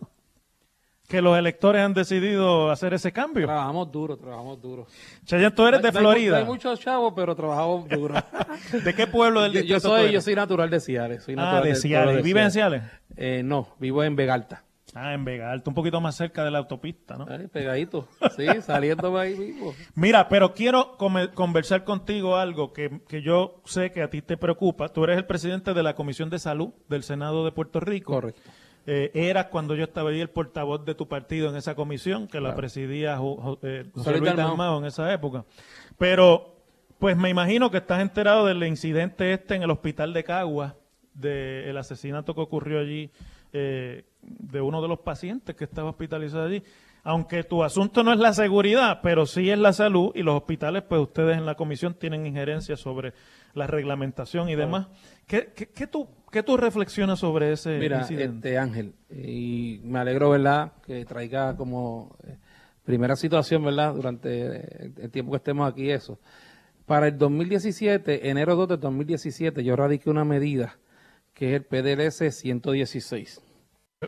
que 1.08 1.22
los 1.22 1.38
electores 1.38 1.82
han 1.82 1.93
decidido 1.93 2.72
hacer 2.72 2.93
ese 2.93 3.12
cambio. 3.12 3.46
Trabajamos 3.46 3.91
duro, 3.91 4.17
trabajamos 4.17 4.62
duro. 4.62 4.88
Chayanne, 5.25 5.51
tú 5.55 5.67
eres 5.67 5.82
de 5.82 5.89
hay- 5.89 5.93
hay- 5.96 6.00
Florida. 6.01 6.38
Hay 6.38 6.46
muchos 6.46 6.79
chavos, 6.79 7.13
pero 7.15 7.36
trabajamos 7.36 7.88
duro. 7.89 8.15
¿De 8.84 8.96
qué 8.96 9.05
pueblo 9.08 9.41
del 9.41 9.51
yo, 9.51 9.60
yo 9.60 9.75
distrito 9.75 9.82
tú 9.82 9.88
soy, 9.96 10.01
eres? 10.01 10.13
yo 10.13 10.22
soy 10.22 10.36
natural 10.36 10.70
de 10.70 10.79
Ciales. 10.79 11.24
Soy 11.24 11.34
Ah, 11.36 11.38
natural 11.38 11.63
de 11.63 11.75
Ciales. 11.75 12.05
pueblo 12.05 12.17
de 12.17 12.24
¿Vive 12.24 12.41
en 12.41 12.51
Ciales? 12.51 12.84
Eh, 13.17 13.41
no, 13.43 13.67
vivo 13.79 14.03
en 14.03 14.15
Vegalta. 14.15 14.63
Ah, 14.95 15.13
en 15.13 15.25
Vega 15.25 15.51
Alta, 15.51 15.69
un 15.69 15.73
poquito 15.73 16.00
más 16.01 16.15
cerca 16.15 16.43
de 16.43 16.51
la 16.51 16.59
autopista, 16.59 17.17
¿no? 17.17 17.25
Ahí, 17.27 17.47
pegadito. 17.47 18.07
Sí, 18.35 18.45
saliendo 18.62 19.17
ahí 19.17 19.35
mismo. 19.35 19.73
Mira, 19.95 20.29
pero 20.29 20.53
quiero 20.53 20.97
conversar 20.97 21.83
contigo 21.83 22.35
algo 22.38 22.73
que, 22.73 23.01
que 23.07 23.21
yo 23.21 23.62
sé 23.65 23.91
que 23.91 24.03
a 24.03 24.09
ti 24.09 24.21
te 24.21 24.38
preocupa. 24.38 24.89
Tú 24.89 25.03
eres 25.03 25.17
el 25.17 25.25
presidente 25.25 25.73
de 25.73 25.83
la 25.83 25.95
Comisión 25.95 26.29
de 26.29 26.39
Salud 26.39 26.69
del 26.89 27.03
Senado 27.03 27.43
de 27.43 27.51
Puerto 27.51 27.79
Rico. 27.79 28.13
Correcto. 28.13 28.41
Eh, 28.85 29.12
eras 29.13 29.45
cuando 29.45 29.75
yo 29.75 29.85
estaba 29.85 30.09
ahí 30.09 30.19
el 30.19 30.29
portavoz 30.29 30.83
de 30.83 30.93
tu 30.93 31.07
partido 31.07 31.50
en 31.50 31.55
esa 31.55 31.73
comisión, 31.73 32.27
que 32.27 32.41
la 32.41 32.53
presidía 32.53 33.13
eh, 33.13 33.17
José 33.17 33.89
José 33.93 34.19
Luis. 34.19 34.35
Dalmau 34.35 34.79
en 34.79 34.85
esa 34.85 35.12
época. 35.13 35.45
Pero, 35.97 36.57
pues 37.00 37.15
me 37.15 37.29
imagino 37.29 37.71
que 37.71 37.77
estás 37.77 38.01
enterado 38.01 38.45
del 38.45 38.62
incidente 38.65 39.31
este 39.31 39.55
en 39.55 39.63
el 39.63 39.71
hospital 39.71 40.12
de 40.12 40.25
Caguas, 40.25 40.73
del 41.13 41.77
asesinato 41.77 42.35
que 42.35 42.41
ocurrió 42.41 42.79
allí 42.79 43.12
eh, 43.53 44.03
de 44.22 44.62
uno 44.62 44.81
de 44.81 44.88
los 44.88 45.00
pacientes 45.00 45.55
que 45.55 45.63
estaba 45.63 45.91
hospitalizado 45.91 46.45
allí. 46.45 46.63
Aunque 47.05 47.43
tu 47.43 47.63
asunto 47.63 48.01
no 48.03 48.13
es 48.13 48.19
la 48.19 48.33
seguridad, 48.33 49.00
pero 49.03 49.25
sí 49.25 49.50
es 49.50 49.60
la 49.60 49.74
salud 49.74 50.12
y 50.15 50.24
los 50.24 50.36
hospitales, 50.36 50.83
pues 50.88 51.01
ustedes 51.01 51.38
en 51.38 51.45
la 51.45 51.55
comisión 51.55 51.93
tienen 51.95 52.25
injerencia 52.25 52.77
sobre 52.77 53.13
la 53.53 53.67
reglamentación 53.67 54.50
y 54.50 54.55
demás. 54.55 54.88
¿Qué, 55.27 55.51
qué, 55.53 55.67
qué 55.67 55.86
tú, 55.86 56.07
qué 56.31 56.43
tú 56.43 56.55
reflexionas 56.55 57.19
sobre 57.19 57.51
ese 57.51 57.77
Mira, 57.77 58.00
incidente? 58.00 58.50
este 58.50 58.57
Ángel, 58.57 58.93
y 59.10 59.81
me 59.83 60.00
alegro, 60.00 60.29
¿verdad?, 60.29 60.72
que 60.86 61.03
traiga 61.03 61.57
como 61.57 62.15
eh, 62.25 62.38
primera 62.86 63.17
situación, 63.17 63.65
¿verdad?, 63.65 63.93
durante 63.93 64.41
el, 64.41 64.93
el 64.98 65.12
tiempo 65.12 65.33
que 65.33 65.38
estemos 65.38 65.69
aquí, 65.69 65.91
eso. 65.91 66.19
Para 66.86 67.07
el 67.07 67.17
2017, 67.17 68.29
enero 68.29 68.55
2 68.55 68.69
de 68.69 68.77
2017, 68.77 69.62
yo 69.63 69.75
radiqué 69.75 70.10
una 70.10 70.24
medida 70.24 70.77
que 71.33 71.55
es 71.55 71.61
el 71.61 71.65
PDLS 71.65 72.35
116. 72.35 73.41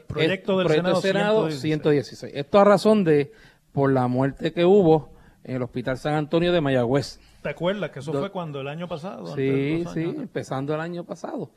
Proyecto 0.07 0.57
del 0.59 0.67
El 0.67 0.73
Senado, 0.73 1.01
Senado 1.01 1.49
116. 1.49 1.61
116. 1.61 2.33
Esto 2.35 2.59
a 2.59 2.63
razón 2.65 3.03
de, 3.03 3.31
por 3.71 3.91
la 3.91 4.07
muerte 4.07 4.51
que 4.51 4.65
hubo 4.65 5.13
en 5.43 5.55
el 5.57 5.61
Hospital 5.63 5.97
San 5.97 6.13
Antonio 6.15 6.51
de 6.51 6.59
Mayagüez. 6.61 7.19
¿Te 7.41 7.49
acuerdas 7.49 7.91
que 7.91 7.99
eso 7.99 8.11
Do- 8.11 8.19
fue 8.19 8.31
cuando 8.31 8.59
el 8.61 8.67
año 8.67 8.87
pasado? 8.87 9.35
Sí, 9.35 9.85
sí, 9.93 10.01
empezando 10.03 10.73
el 10.73 10.81
año 10.81 11.03
pasado, 11.05 11.51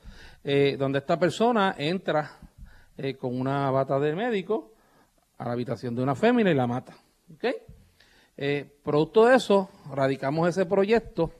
eh, 0.45 0.77
donde 0.79 0.99
esta 0.99 1.19
persona 1.19 1.75
entra 1.79 2.31
eh, 2.97 3.15
con 3.15 3.39
una 3.41 3.71
bata 3.71 3.99
de 3.99 4.15
médico 4.15 4.73
a 5.39 5.47
la 5.47 5.53
habitación 5.53 5.95
de 5.97 6.03
una 6.03 6.15
fémina 6.15 6.51
y 6.51 6.55
la 6.55 6.67
mata. 6.67 6.97
¿ok? 7.35 7.45
Eh, 8.37 8.71
producto 8.85 9.27
de 9.27 9.37
eso, 9.37 9.69
radicamos 9.93 10.49
ese 10.49 10.65
proyecto. 10.67 11.33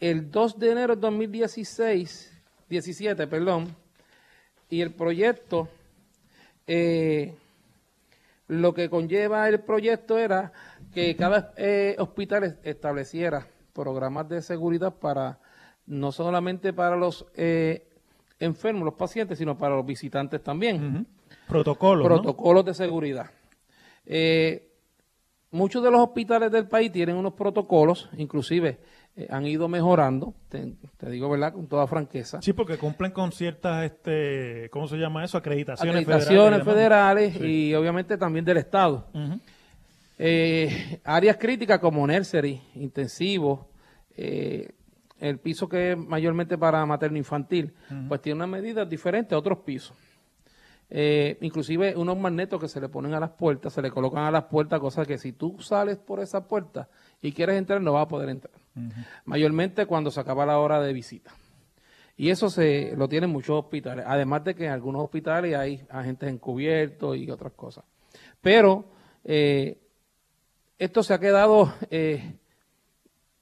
El 0.00 0.30
2 0.30 0.58
de 0.58 0.70
enero 0.72 0.94
de 0.96 1.00
2016, 1.02 2.37
17, 2.68 3.26
perdón, 3.26 3.74
y 4.68 4.80
el 4.82 4.92
proyecto, 4.92 5.68
eh, 6.66 7.34
lo 8.48 8.74
que 8.74 8.88
conlleva 8.90 9.48
el 9.48 9.60
proyecto 9.60 10.18
era 10.18 10.52
que 10.92 11.16
cada 11.16 11.52
eh, 11.56 11.96
hospital 11.98 12.44
es- 12.44 12.54
estableciera 12.62 13.46
programas 13.72 14.28
de 14.28 14.42
seguridad 14.42 14.94
para 14.94 15.38
no 15.86 16.12
solamente 16.12 16.72
para 16.72 16.96
los 16.96 17.26
eh, 17.34 17.88
enfermos, 18.38 18.84
los 18.84 18.94
pacientes, 18.94 19.38
sino 19.38 19.56
para 19.56 19.76
los 19.76 19.86
visitantes 19.86 20.42
también. 20.42 21.06
Protocolo. 21.46 22.02
¿no? 22.02 22.08
Protocolos 22.08 22.64
de 22.64 22.74
seguridad. 22.74 23.30
Eh, 24.04 24.70
muchos 25.50 25.82
de 25.82 25.90
los 25.90 26.00
hospitales 26.00 26.50
del 26.52 26.68
país 26.68 26.92
tienen 26.92 27.16
unos 27.16 27.32
protocolos, 27.34 28.10
inclusive 28.18 28.78
eh, 29.18 29.26
han 29.30 29.44
ido 29.48 29.66
mejorando, 29.66 30.32
te, 30.48 30.74
te 30.96 31.10
digo 31.10 31.28
verdad, 31.28 31.52
con 31.52 31.66
toda 31.66 31.88
franqueza. 31.88 32.40
Sí, 32.40 32.52
porque 32.52 32.78
cumplen 32.78 33.10
con 33.10 33.32
ciertas, 33.32 33.84
este, 33.84 34.70
¿cómo 34.70 34.86
se 34.86 34.96
llama 34.96 35.24
eso? 35.24 35.36
Acreditaciones, 35.36 36.02
acreditaciones 36.02 36.62
federales. 36.62 37.32
federales 37.34 37.50
y 37.50 37.74
obviamente 37.74 38.16
también 38.16 38.44
del 38.44 38.58
Estado. 38.58 39.08
Eh, 40.18 41.00
áreas 41.02 41.36
críticas 41.36 41.80
como 41.80 42.06
nursery, 42.06 42.62
intensivo, 42.76 43.68
eh, 44.16 44.70
el 45.18 45.40
piso 45.40 45.68
que 45.68 45.92
es 45.92 45.98
mayormente 45.98 46.56
para 46.56 46.86
materno-infantil, 46.86 47.74
pues 48.06 48.22
tiene 48.22 48.36
unas 48.36 48.50
medidas 48.50 48.88
diferentes 48.88 49.32
a 49.32 49.38
otros 49.38 49.58
pisos. 49.58 49.96
Eh, 50.90 51.36
inclusive 51.42 51.94
unos 51.96 52.16
magnetos 52.16 52.58
que 52.58 52.68
se 52.68 52.80
le 52.80 52.88
ponen 52.88 53.12
a 53.12 53.20
las 53.20 53.30
puertas, 53.30 53.74
se 53.74 53.82
le 53.82 53.90
colocan 53.90 54.24
a 54.24 54.30
las 54.30 54.44
puertas, 54.44 54.80
cosas 54.80 55.06
que 55.06 55.18
si 55.18 55.32
tú 55.32 55.58
sales 55.60 55.98
por 55.98 56.20
esa 56.20 56.48
puerta 56.48 56.88
y 57.20 57.32
quieres 57.32 57.56
entrar, 57.56 57.80
no 57.82 57.92
vas 57.92 58.06
a 58.06 58.08
poder 58.08 58.30
entrar. 58.30 58.54
Mayormente 59.24 59.86
cuando 59.86 60.10
se 60.10 60.20
acaba 60.20 60.46
la 60.46 60.58
hora 60.58 60.80
de 60.80 60.92
visita. 60.92 61.32
Y 62.16 62.30
eso 62.30 62.50
se 62.50 62.94
lo 62.96 63.08
tienen 63.08 63.30
muchos 63.30 63.64
hospitales. 63.64 64.04
Además 64.06 64.42
de 64.44 64.54
que 64.54 64.66
en 64.66 64.72
algunos 64.72 65.04
hospitales 65.04 65.54
hay 65.54 65.86
agentes 65.88 66.28
encubiertos 66.28 67.16
y 67.16 67.30
otras 67.30 67.52
cosas. 67.52 67.84
Pero 68.40 68.86
eh, 69.24 69.78
esto 70.78 71.02
se 71.02 71.14
ha 71.14 71.20
quedado, 71.20 71.72
eh, 71.90 72.34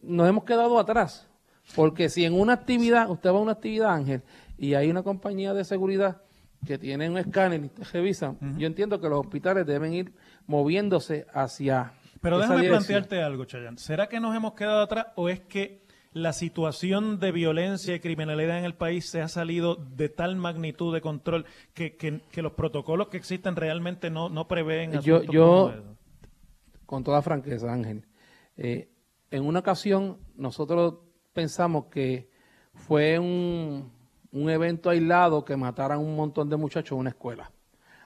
nos 0.01 0.29
hemos 0.29 0.45
quedado 0.45 0.79
atrás. 0.79 1.27
Porque 1.75 2.09
si 2.09 2.25
en 2.25 2.39
una 2.39 2.53
actividad, 2.53 3.11
usted 3.11 3.31
va 3.31 3.39
a 3.39 3.41
una 3.41 3.53
actividad, 3.53 3.93
Ángel, 3.93 4.23
y 4.59 4.75
hay 4.75 4.91
una 4.91 5.03
compañía 5.03 5.53
de 5.53 5.65
seguridad 5.65 6.23
que 6.67 6.79
tiene 6.79 7.09
un 7.09 7.19
escáner 7.19 7.63
y 7.65 7.69
te 7.69 7.85
revisan, 7.85 8.39
yo 8.59 8.67
entiendo 8.67 9.01
que 9.01 9.09
los 9.09 9.21
hospitales 9.21 9.67
deben 9.67 9.93
ir 9.93 10.13
moviéndose 10.47 11.27
hacia. 11.33 11.93
Pero 12.21 12.39
déjame 12.39 12.63
dirección. 12.63 12.85
plantearte 12.87 13.23
algo, 13.23 13.45
Chayanne. 13.45 13.79
¿Será 13.79 14.09
que 14.09 14.21
nos 14.21 14.35
hemos 14.35 14.55
quedado 14.55 14.81
atrás 14.81 15.07
o 15.17 15.29
es 15.29 15.41
que 15.41 15.85
la 16.13 16.33
situación 16.33 17.21
de 17.21 17.31
violencia 17.31 17.95
y 17.95 18.01
criminalidad 18.01 18.59
en 18.59 18.65
el 18.65 18.75
país 18.75 19.09
se 19.11 19.21
ha 19.21 19.29
salido 19.29 19.75
de 19.77 20.09
tal 20.09 20.37
magnitud 20.37 20.95
de 20.95 21.03
control 21.03 21.45
que, 21.75 21.97
que- 21.97 22.21
que 22.31 22.41
los 22.43 22.53
protocolos 22.53 23.09
que 23.09 23.19
existen 23.19 23.55
realmente 23.55 24.09
no, 24.11 24.31
no 24.31 24.49
prevén 24.49 24.93
Yo- 25.03 25.23
yo- 25.25 25.75
con 26.87 27.05
toda 27.05 27.21
franqueza, 27.21 27.71
Ángel, 27.73 28.05
eh, 28.57 28.89
en 29.31 29.45
una 29.45 29.59
ocasión 29.59 30.19
nosotros 30.37 30.95
pensamos 31.35 31.87
que 31.87 32.31
fue 32.73 33.19
un, 33.19 33.93
un 34.33 34.51
evento 34.51 34.89
aislado 34.89 35.45
que 35.45 35.57
mataran 35.57 35.99
un 35.99 36.17
montón 36.17 36.49
de 36.49 36.57
muchachos 36.57 36.93
en 36.93 37.01
una 37.01 37.11
escuela. 37.11 37.51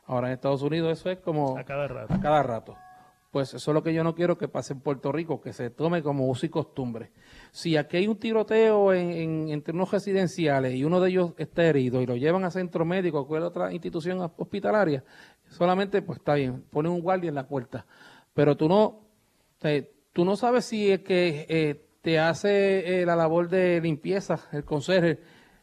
Ahora 0.07 0.29
en 0.29 0.35
Estados 0.35 0.63
Unidos 0.63 0.99
eso 0.99 1.11
es 1.11 1.19
como 1.19 1.57
A 1.57 1.63
cada 1.65 1.87
rato. 1.87 2.13
a 2.15 2.21
cada 2.21 2.43
rato. 2.43 2.77
Pues 3.31 3.55
eso 3.55 3.71
es 3.71 3.75
lo 3.75 3.83
que 3.85 3.95
yo 3.95 4.03
no 4.03 4.15
quiero 4.17 4.37
que 4.37 4.49
pase 4.49 4.73
en 4.73 4.81
Puerto 4.81 5.13
Rico, 5.13 5.41
que 5.41 5.53
se 5.53 5.71
tome 5.71 6.03
como 6.03 6.27
uso 6.27 6.47
y 6.47 6.49
costumbre. 6.49 7.11
Si 7.53 7.77
aquí 7.77 7.99
hay 7.99 8.09
un 8.09 8.17
tiroteo 8.17 8.93
en, 8.93 9.11
en- 9.13 9.49
entre 9.51 9.73
unos 9.73 9.93
residenciales 9.93 10.75
y 10.75 10.83
uno 10.85 11.01
de 11.01 11.11
ellos 11.11 11.33
está 11.39 11.65
herido 11.65 12.03
y 12.03 12.07
lo 12.07 12.17
llevan 12.17 12.43
a 12.45 12.51
centro 12.51 12.85
médico 12.85 13.21
o 13.21 13.27
cualquier 13.29 13.47
otra 13.49 13.73
institución 13.73 14.19
hospitalaria, 14.37 15.05
solamente 15.49 16.03
pues 16.03 16.19
está 16.19 16.35
bien, 16.35 16.65
ponen 16.71 16.91
un 16.91 17.01
guardia 17.03 17.29
en 17.29 17.37
la 17.37 17.47
puerta. 17.47 17.87
Pero 18.35 18.57
tú 18.57 18.69
no, 18.69 19.01
tú 20.13 20.25
no 20.25 20.35
sabes 20.37 20.65
si 20.65 20.91
es 20.91 21.01
que 21.01 21.47
eh, 21.49 21.87
te 22.03 22.19
hace 22.19 23.03
eh, 23.03 23.07
la 23.07 23.15
labor 23.15 23.49
de 23.49 23.81
limpieza, 23.81 24.41
el 24.53 24.65
conserje, 24.65 25.21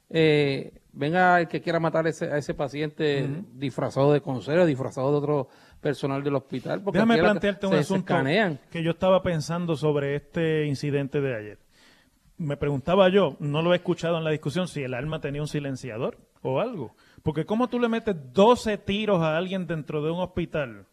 eh, 0.10 0.72
venga 0.94 1.42
el 1.42 1.48
que 1.50 1.62
quiera 1.62 1.80
matar 1.82 2.08
ese- 2.08 2.32
a 2.32 2.38
ese 2.38 2.54
paciente 2.54 3.28
disfrazado 3.54 4.14
de 4.14 4.22
conserje, 4.22 4.66
disfrazado 4.66 5.12
de 5.12 5.18
otro 5.18 5.50
personal 5.88 6.24
del 6.24 6.36
hospital. 6.36 6.82
porque 6.82 6.98
Déjame 7.00 7.18
plantearte 7.18 7.66
un 7.68 7.74
se- 7.74 7.80
asunto 7.80 8.14
que 8.70 8.84
yo 8.84 8.92
estaba 8.92 9.22
pensando 9.24 9.76
sobre 9.76 10.16
este 10.16 10.66
incidente 10.66 11.22
de 11.22 11.36
ayer. 11.36 11.60
Me 12.38 12.56
preguntaba 12.58 13.10
yo, 13.10 13.36
no 13.40 13.62
lo 13.62 13.74
he 13.74 13.78
escuchado 13.78 14.18
en 14.18 14.24
la 14.24 14.30
discusión, 14.32 14.68
si 14.68 14.84
el 14.84 14.94
arma 14.94 15.20
tenía 15.22 15.42
un 15.42 15.48
silenciador 15.48 16.18
o 16.44 16.60
algo. 16.60 16.96
Porque 17.24 17.46
¿cómo 17.46 17.68
tú 17.68 17.80
le 17.80 17.90
metes 17.90 18.16
12 18.34 18.78
tiros 18.78 19.22
a 19.22 19.38
alguien 19.38 19.66
dentro 19.66 20.04
de 20.04 20.12
un 20.12 20.20
hospital? 20.20 20.86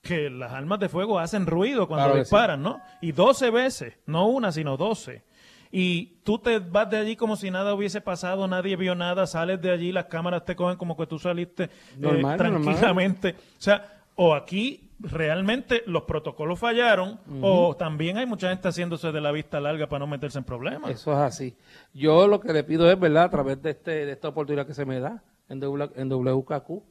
Que 0.00 0.28
las 0.30 0.52
armas 0.52 0.80
de 0.80 0.88
fuego 0.88 1.18
hacen 1.18 1.46
ruido 1.46 1.86
cuando 1.88 2.04
Claro 2.06 2.14
que 2.14 2.24
sí. 2.24 2.30
disparan, 2.30 2.62
¿no? 2.62 2.80
Y 3.00 3.12
12 3.12 3.50
veces, 3.50 3.94
no 4.06 4.26
una, 4.26 4.52
sino 4.52 4.76
12. 4.76 5.22
Y 5.70 6.18
tú 6.24 6.38
te 6.38 6.58
vas 6.60 6.88
de 6.88 6.98
allí 6.98 7.16
como 7.16 7.36
si 7.36 7.50
nada 7.50 7.74
hubiese 7.74 8.00
pasado, 8.00 8.46
nadie 8.46 8.76
vio 8.76 8.94
nada, 8.94 9.26
sales 9.26 9.60
de 9.60 9.70
allí, 9.72 9.92
las 9.92 10.04
cámaras 10.04 10.44
te 10.44 10.54
cogen 10.54 10.76
como 10.76 10.96
que 10.96 11.06
tú 11.06 11.18
saliste 11.18 11.64
eh, 11.64 11.70
normal. 11.98 12.36
tranquilamente. 12.38 13.30
O 13.38 13.60
sea, 13.62 13.93
o 14.16 14.34
aquí 14.34 14.90
realmente 15.00 15.82
los 15.86 16.04
protocolos 16.04 16.58
fallaron, 16.58 17.20
o 17.42 17.76
también 17.76 18.16
hay 18.16 18.26
mucha 18.26 18.48
gente 18.50 18.68
haciéndose 18.68 19.12
de 19.12 19.20
la 19.20 19.32
vista 19.32 19.60
larga 19.60 19.88
para 19.88 20.00
no 20.00 20.06
meterse 20.06 20.38
en 20.38 20.44
problemas. 20.44 20.90
Eso 20.90 21.12
es 21.12 21.18
así. 21.18 21.56
Yo 21.92 22.26
lo 22.26 22.40
que 22.40 22.52
le 22.52 22.64
pido 22.64 22.90
es, 22.90 22.98
¿verdad? 22.98 23.24
A 23.24 23.30
través 23.30 23.60
de, 23.62 23.70
este, 23.70 24.06
de 24.06 24.12
esta 24.12 24.28
oportunidad 24.28 24.66
que 24.66 24.74
se 24.74 24.84
me 24.84 25.00
da 25.00 25.22
en, 25.48 25.60
W, 25.60 25.90
en 25.96 26.08
WKQ, 26.08 26.82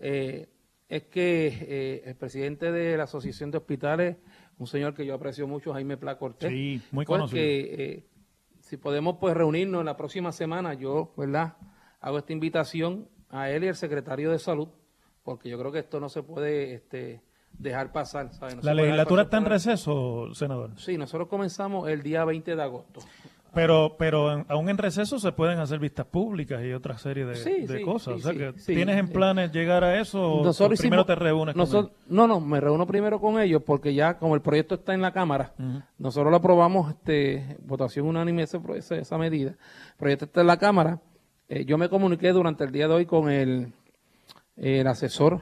eh, 0.00 0.48
es 0.88 1.02
que 1.04 1.46
eh, 1.48 2.02
el 2.06 2.16
presidente 2.16 2.72
de 2.72 2.96
la 2.96 3.04
Asociación 3.04 3.50
de 3.50 3.58
Hospitales, 3.58 4.16
un 4.58 4.66
señor 4.66 4.94
que 4.94 5.04
yo 5.06 5.14
aprecio 5.14 5.46
mucho, 5.46 5.72
Jaime 5.72 5.96
Pla 5.96 6.18
Cortés, 6.18 6.50
Sí, 6.50 6.80
muy 6.92 7.04
pues 7.04 7.18
conocido. 7.18 7.42
que 7.42 7.60
eh, 7.84 8.06
si 8.60 8.76
podemos 8.76 9.16
pues 9.20 9.36
reunirnos 9.36 9.84
la 9.84 9.96
próxima 9.96 10.32
semana, 10.32 10.74
yo, 10.74 11.12
¿verdad? 11.16 11.54
Hago 12.00 12.18
esta 12.18 12.32
invitación 12.32 13.08
a 13.28 13.50
él 13.50 13.64
y 13.64 13.68
al 13.68 13.76
secretario 13.76 14.30
de 14.30 14.38
Salud 14.38 14.68
porque 15.22 15.48
yo 15.48 15.58
creo 15.58 15.72
que 15.72 15.80
esto 15.80 16.00
no 16.00 16.08
se 16.08 16.22
puede 16.22 16.74
este, 16.74 17.20
dejar 17.52 17.92
pasar. 17.92 18.30
¿La 18.62 18.74
legislatura 18.74 19.22
está 19.22 19.38
en 19.38 19.44
receso, 19.46 20.34
senador? 20.34 20.70
Sí, 20.76 20.96
nosotros 20.96 21.28
comenzamos 21.28 21.88
el 21.88 22.02
día 22.02 22.24
20 22.24 22.56
de 22.56 22.62
agosto. 22.62 23.00
Pero, 23.52 23.96
pero 23.98 24.32
en- 24.32 24.46
aún 24.48 24.68
en 24.68 24.78
receso 24.78 25.18
se 25.18 25.32
pueden 25.32 25.58
hacer 25.58 25.80
vistas 25.80 26.06
públicas 26.06 26.62
y 26.64 26.72
otra 26.72 26.96
serie 26.98 27.24
de, 27.26 27.34
Sí, 27.34 27.66
de 27.66 27.78
sí, 27.78 27.84
cosas. 27.84 28.14
sí, 28.14 28.20
o 28.20 28.22
sea 28.22 28.32
sí, 28.32 28.38
que 28.38 28.60
sí. 28.60 28.74
¿tienes 28.76 28.96
en 28.96 29.08
planes 29.08 29.50
llegar 29.50 29.82
a 29.82 30.00
eso 30.00 30.22
o 30.34 30.44
Nosotros 30.44 30.78
o 30.78 30.80
primero 30.82 31.02
hicimos- 31.02 31.06
te 31.06 31.14
reúnes 31.16 31.54
con 31.56 31.62
ellos? 31.66 31.90
No, 32.06 32.28
no, 32.28 32.38
me 32.38 32.60
reúno 32.60 32.86
primero 32.86 33.20
con 33.20 33.40
ellos 33.40 33.60
porque 33.66 33.92
ya 33.92 34.18
como 34.18 34.36
el 34.36 34.40
proyecto 34.40 34.76
está 34.76 34.94
en 34.94 35.02
la 35.02 35.12
Cámara, 35.12 35.52
nosotros 35.98 36.30
lo 36.30 36.36
aprobamos, 36.36 36.90
este, 36.90 37.56
votación 37.64 38.06
unánime 38.06 38.44
ese- 38.44 38.60
esa 39.00 39.18
medida. 39.18 39.50
El 39.50 39.96
proyecto 39.98 40.26
está 40.26 40.42
en 40.42 40.46
la 40.46 40.56
Cámara. 40.56 41.00
Eh, 41.48 41.64
yo 41.64 41.76
me 41.76 41.88
comuniqué 41.88 42.30
durante 42.30 42.62
el 42.62 42.70
día 42.70 42.86
de 42.86 42.94
hoy 42.94 43.06
con 43.06 43.28
el, 43.28 43.72
el 44.60 44.86
asesor, 44.86 45.40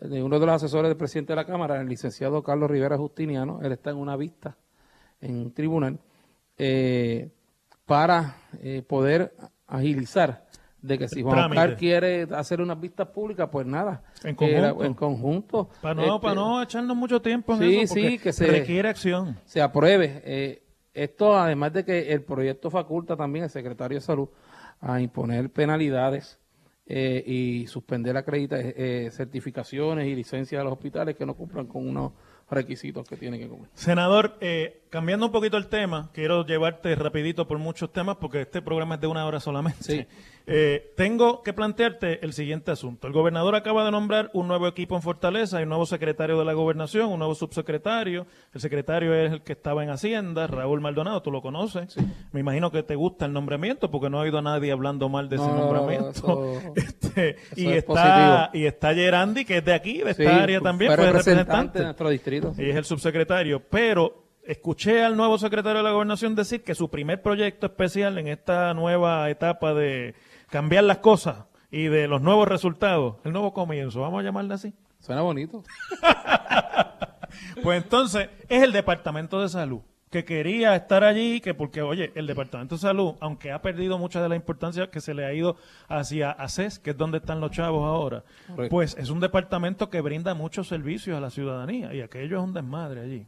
de 0.00 0.22
uno 0.22 0.38
de 0.38 0.46
los 0.46 0.54
asesores 0.54 0.88
del 0.88 0.96
presidente 0.96 1.32
de 1.32 1.36
la 1.36 1.44
Cámara, 1.44 1.80
el 1.80 1.88
licenciado 1.88 2.42
Carlos 2.42 2.70
Rivera 2.70 2.96
Justiniano. 2.96 3.60
Él 3.62 3.72
está 3.72 3.90
en 3.90 3.96
una 3.96 4.16
vista 4.16 4.56
en 5.20 5.36
un 5.36 5.52
tribunal 5.52 5.98
eh, 6.56 7.30
para 7.84 8.36
eh, 8.62 8.82
poder 8.86 9.34
agilizar 9.66 10.46
de 10.80 10.96
que 10.98 11.08
si 11.08 11.22
Juan 11.22 11.34
trámite. 11.34 11.60
Oscar 11.60 11.76
quiere 11.76 12.28
hacer 12.36 12.60
unas 12.60 12.80
vistas 12.80 13.08
públicas, 13.08 13.48
pues 13.50 13.66
nada. 13.66 14.02
En 14.22 14.36
la- 14.62 14.70
conjunto. 14.72 14.84
en 14.84 14.94
conjunto. 14.94 15.70
Para 15.82 15.94
no, 15.94 16.02
este, 16.14 16.20
para 16.20 16.34
no 16.36 16.62
echarnos 16.62 16.96
mucho 16.96 17.20
tiempo 17.20 17.54
en 17.54 17.58
Sí, 17.58 17.80
eso, 17.80 17.94
porque 17.94 18.08
sí, 18.10 18.18
que 18.20 18.32
se- 18.32 18.46
requiere 18.46 18.88
acción. 18.88 19.36
se 19.44 19.60
apruebe. 19.60 20.22
Eh, 20.24 20.62
esto, 20.94 21.36
además 21.36 21.72
de 21.72 21.84
que 21.84 22.12
el 22.12 22.22
proyecto 22.22 22.70
faculta 22.70 23.16
también 23.16 23.44
al 23.44 23.50
secretario 23.50 23.96
de 23.98 24.00
Salud 24.02 24.28
a 24.80 25.00
imponer 25.00 25.50
penalidades 25.50 26.37
eh, 26.90 27.22
y 27.26 27.66
suspender 27.66 28.16
acredita 28.16 28.56
eh, 28.58 29.10
certificaciones 29.12 30.06
y 30.06 30.14
licencias 30.14 30.60
de 30.60 30.64
los 30.64 30.72
hospitales 30.72 31.16
que 31.16 31.26
no 31.26 31.34
cumplan 31.34 31.66
con 31.66 31.86
unos 31.86 32.12
requisitos 32.50 33.06
que 33.06 33.16
tienen 33.16 33.38
que 33.38 33.46
cumplir. 33.46 33.70
Senador, 33.74 34.38
eh, 34.40 34.84
cambiando 34.90 35.26
un 35.26 35.32
poquito 35.32 35.56
el 35.56 35.66
tema, 35.68 36.10
quiero 36.12 36.44
llevarte 36.46 36.94
rapidito 36.94 37.46
por 37.46 37.58
muchos 37.58 37.92
temas 37.92 38.16
porque 38.16 38.42
este 38.42 38.62
programa 38.62 38.94
es 38.96 39.00
de 39.00 39.06
una 39.06 39.26
hora 39.26 39.40
solamente. 39.40 39.82
Sí. 39.82 40.06
Eh, 40.50 40.94
tengo 40.96 41.42
que 41.42 41.52
plantearte 41.52 42.24
el 42.24 42.32
siguiente 42.32 42.70
asunto. 42.70 43.06
El 43.06 43.12
gobernador 43.12 43.54
acaba 43.54 43.84
de 43.84 43.90
nombrar 43.90 44.30
un 44.32 44.48
nuevo 44.48 44.66
equipo 44.66 44.96
en 44.96 45.02
Fortaleza, 45.02 45.58
hay 45.58 45.64
un 45.64 45.68
nuevo 45.68 45.84
secretario 45.84 46.38
de 46.38 46.44
la 46.46 46.54
gobernación, 46.54 47.10
un 47.10 47.18
nuevo 47.18 47.34
subsecretario. 47.34 48.26
El 48.54 48.60
secretario 48.62 49.12
es 49.14 49.30
el 49.30 49.42
que 49.42 49.52
estaba 49.52 49.84
en 49.84 49.90
Hacienda, 49.90 50.46
Raúl 50.46 50.80
Maldonado, 50.80 51.20
tú 51.20 51.30
lo 51.30 51.42
conoces. 51.42 51.94
Me 52.32 52.40
imagino 52.40 52.70
que 52.70 52.82
te 52.82 52.94
gusta 52.94 53.26
el 53.26 53.34
nombramiento 53.34 53.90
porque 53.90 54.08
no 54.08 54.16
ha 54.20 54.22
oído 54.22 54.38
a 54.38 54.40
nadie 54.42 54.72
hablando 54.72 55.10
mal 55.10 55.28
de 55.28 55.36
ese 55.36 55.44
No, 55.44 55.52
no, 55.52 55.58
no, 55.58 55.64
nombramiento. 55.74 56.08
eso- 56.12 56.60
Este, 56.76 57.36
y, 57.54 57.66
es 57.66 57.76
está, 57.76 57.86
positivo. 58.48 58.48
y 58.54 58.66
está 58.66 58.94
Gerandi, 58.94 59.44
que 59.44 59.58
es 59.58 59.64
de 59.66 59.74
aquí, 59.74 59.98
de 59.98 60.12
esta 60.12 60.22
Sí, 60.22 60.28
área 60.30 60.62
también, 60.62 60.88
fue 60.92 60.96
fue 60.96 61.06
representante 61.08 61.42
representante 61.42 61.78
de 61.80 61.84
nuestro 61.84 62.08
distrito. 62.08 62.54
y 62.56 62.70
es 62.70 62.76
el 62.76 62.86
subsecretario, 62.86 63.62
pero 63.68 64.27
escuché 64.48 65.04
al 65.04 65.16
nuevo 65.16 65.36
secretario 65.38 65.78
de 65.78 65.84
la 65.84 65.92
gobernación 65.92 66.34
decir 66.34 66.64
que 66.64 66.74
su 66.74 66.88
primer 66.88 67.20
proyecto 67.20 67.66
especial 67.66 68.16
en 68.16 68.28
esta 68.28 68.72
nueva 68.72 69.28
etapa 69.28 69.74
de 69.74 70.14
cambiar 70.48 70.84
las 70.84 70.98
cosas 70.98 71.44
y 71.70 71.84
de 71.84 72.08
los 72.08 72.22
nuevos 72.22 72.48
resultados, 72.48 73.16
el 73.24 73.32
nuevo 73.32 73.52
comienzo, 73.52 74.00
vamos 74.00 74.20
a 74.20 74.24
llamarle 74.24 74.54
así. 74.54 74.74
Suena 74.98 75.22
bonito. 75.22 75.62
Pues 77.62 77.82
entonces 77.82 78.30
es 78.48 78.62
el 78.62 78.72
Departamento 78.72 79.40
de 79.40 79.50
Salud 79.50 79.82
que 80.10 80.24
quería 80.24 80.74
estar 80.74 81.04
allí, 81.04 81.40
que 81.40 81.54
porque, 81.54 81.82
oye, 81.82 82.12
el 82.14 82.26
Departamento 82.26 82.76
de 82.76 82.80
Salud, 82.80 83.14
aunque 83.20 83.52
ha 83.52 83.60
perdido 83.60 83.98
mucha 83.98 84.22
de 84.22 84.28
la 84.28 84.36
importancia 84.36 84.90
que 84.90 85.00
se 85.00 85.14
le 85.14 85.26
ha 85.26 85.34
ido 85.34 85.56
hacia 85.88 86.30
ACES, 86.30 86.78
que 86.78 86.90
es 86.90 86.96
donde 86.96 87.18
están 87.18 87.40
los 87.40 87.50
chavos 87.50 87.84
ahora, 87.84 88.24
pues 88.70 88.96
es 88.98 89.10
un 89.10 89.20
departamento 89.20 89.90
que 89.90 90.00
brinda 90.00 90.34
muchos 90.34 90.68
servicios 90.68 91.16
a 91.16 91.20
la 91.20 91.30
ciudadanía 91.30 91.94
y 91.94 92.00
aquello 92.00 92.38
es 92.38 92.44
un 92.44 92.54
desmadre 92.54 93.02
allí. 93.02 93.26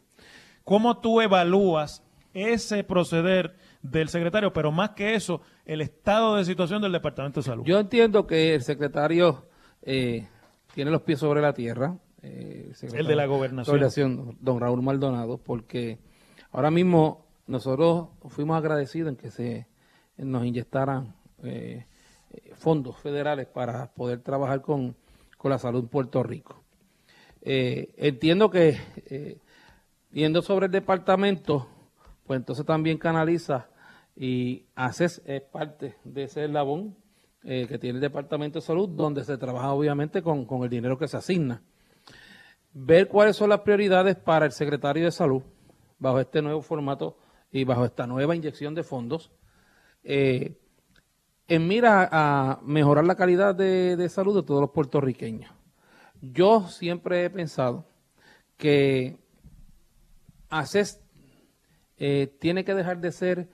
¿Cómo 0.65 0.99
tú 0.99 1.21
evalúas 1.21 2.03
ese 2.35 2.85
proceder 2.85 3.57
del 3.83 4.09
secretario, 4.09 4.53
pero 4.53 4.71
más 4.71 4.91
que 4.91 5.15
eso, 5.15 5.41
el 5.65 5.81
estado 5.81 6.37
de 6.37 6.45
situación 6.45 6.83
del 6.83 6.93
Departamento 6.93 7.41
de 7.41 7.45
Salud? 7.45 7.65
Yo 7.65 7.79
entiendo 7.79 8.27
que 8.27 8.55
el 8.55 8.63
secretario 8.63 9.47
eh, 9.83 10.29
tiene 10.75 10.91
los 10.91 11.03
pies 11.03 11.19
sobre 11.19 11.41
la 11.41 11.53
tierra. 11.53 11.97
eh, 12.23 12.71
secretario 12.75 13.01
El 13.01 13.07
de 13.07 13.17
la 13.17 13.27
gobernación. 13.27 13.75
gobernación, 13.75 14.37
don 14.41 14.61
Raúl 14.61 14.83
Maldonado, 14.83 15.39
porque 15.39 15.99
ahora 16.53 16.71
mismo 16.71 17.27
nosotros 17.47 18.09
fuimos 18.29 18.57
agradecidos 18.57 19.11
en 19.11 19.17
que 19.17 19.31
se 19.31 19.67
nos 20.19 20.45
inyectaran 20.45 21.15
eh, 21.43 21.87
fondos 22.55 22.97
federales 22.99 23.47
para 23.47 23.91
poder 23.93 24.21
trabajar 24.21 24.61
con, 24.61 24.95
con 25.39 25.51
la 25.51 25.59
salud 25.59 25.81
en 25.81 25.89
Puerto 25.89 26.23
Rico. 26.23 26.63
Eh, 27.43 27.95
entiendo 27.97 28.51
que 28.51 28.77
yendo 30.13 30.43
sobre 30.43 30.67
el 30.67 30.73
departamento, 30.73 31.69
pues 32.27 32.39
entonces 32.39 32.65
también 32.67 32.99
canaliza 32.99 33.69
y 34.17 34.67
haces 34.75 35.23
es 35.25 35.43
parte 35.43 35.97
de 36.05 36.25
ese 36.25 36.45
eslabón 36.45 36.97
eh, 37.43 37.67
que 37.69 37.79
tiene 37.79 37.97
el 37.97 38.03
Departamento 38.03 38.59
de 38.59 38.67
Salud, 38.67 38.89
donde 38.89 39.25
se 39.25 39.39
trabaja 39.39 39.73
obviamente 39.73 40.23
con, 40.23 40.45
con 40.45 40.63
el 40.63 40.69
dinero 40.69 40.99
que 40.99 41.09
se 41.09 41.17
asigna. 41.17 41.63
Ver 42.73 43.09
cuáles 43.09 43.37
son 43.37 43.49
las 43.49 43.61
prioridades 43.61 44.17
para 44.17 44.47
el 44.47 44.53
secretario 44.53 45.05
de 45.05 45.11
Salud 45.11 45.43
bajo 45.99 46.21
este 46.21 46.43
nuevo 46.43 46.61
formato 46.63 47.17
y 47.51 47.65
bajo 47.65 47.85
esta 47.85 48.07
nueva 48.07 48.37
inyección 48.37 48.75
de 48.75 48.83
fondos, 48.83 49.33
eh, 50.03 50.59
en 51.49 51.67
mira 51.67 52.09
a 52.13 52.61
mejorar 52.63 53.05
la 53.05 53.17
calidad 53.17 53.55
de, 53.55 53.97
de 53.97 54.09
salud 54.09 54.37
de 54.37 54.43
todos 54.43 54.61
los 54.61 54.71
puertorriqueños. 54.71 55.53
Yo 56.21 56.69
siempre 56.69 57.25
he 57.25 57.31
pensado 57.31 57.87
que 58.57 59.19
ACES 60.51 61.01
eh, 61.99 62.35
tiene 62.41 62.65
que 62.65 62.75
dejar 62.75 63.01
de 63.01 63.13
ser, 63.13 63.49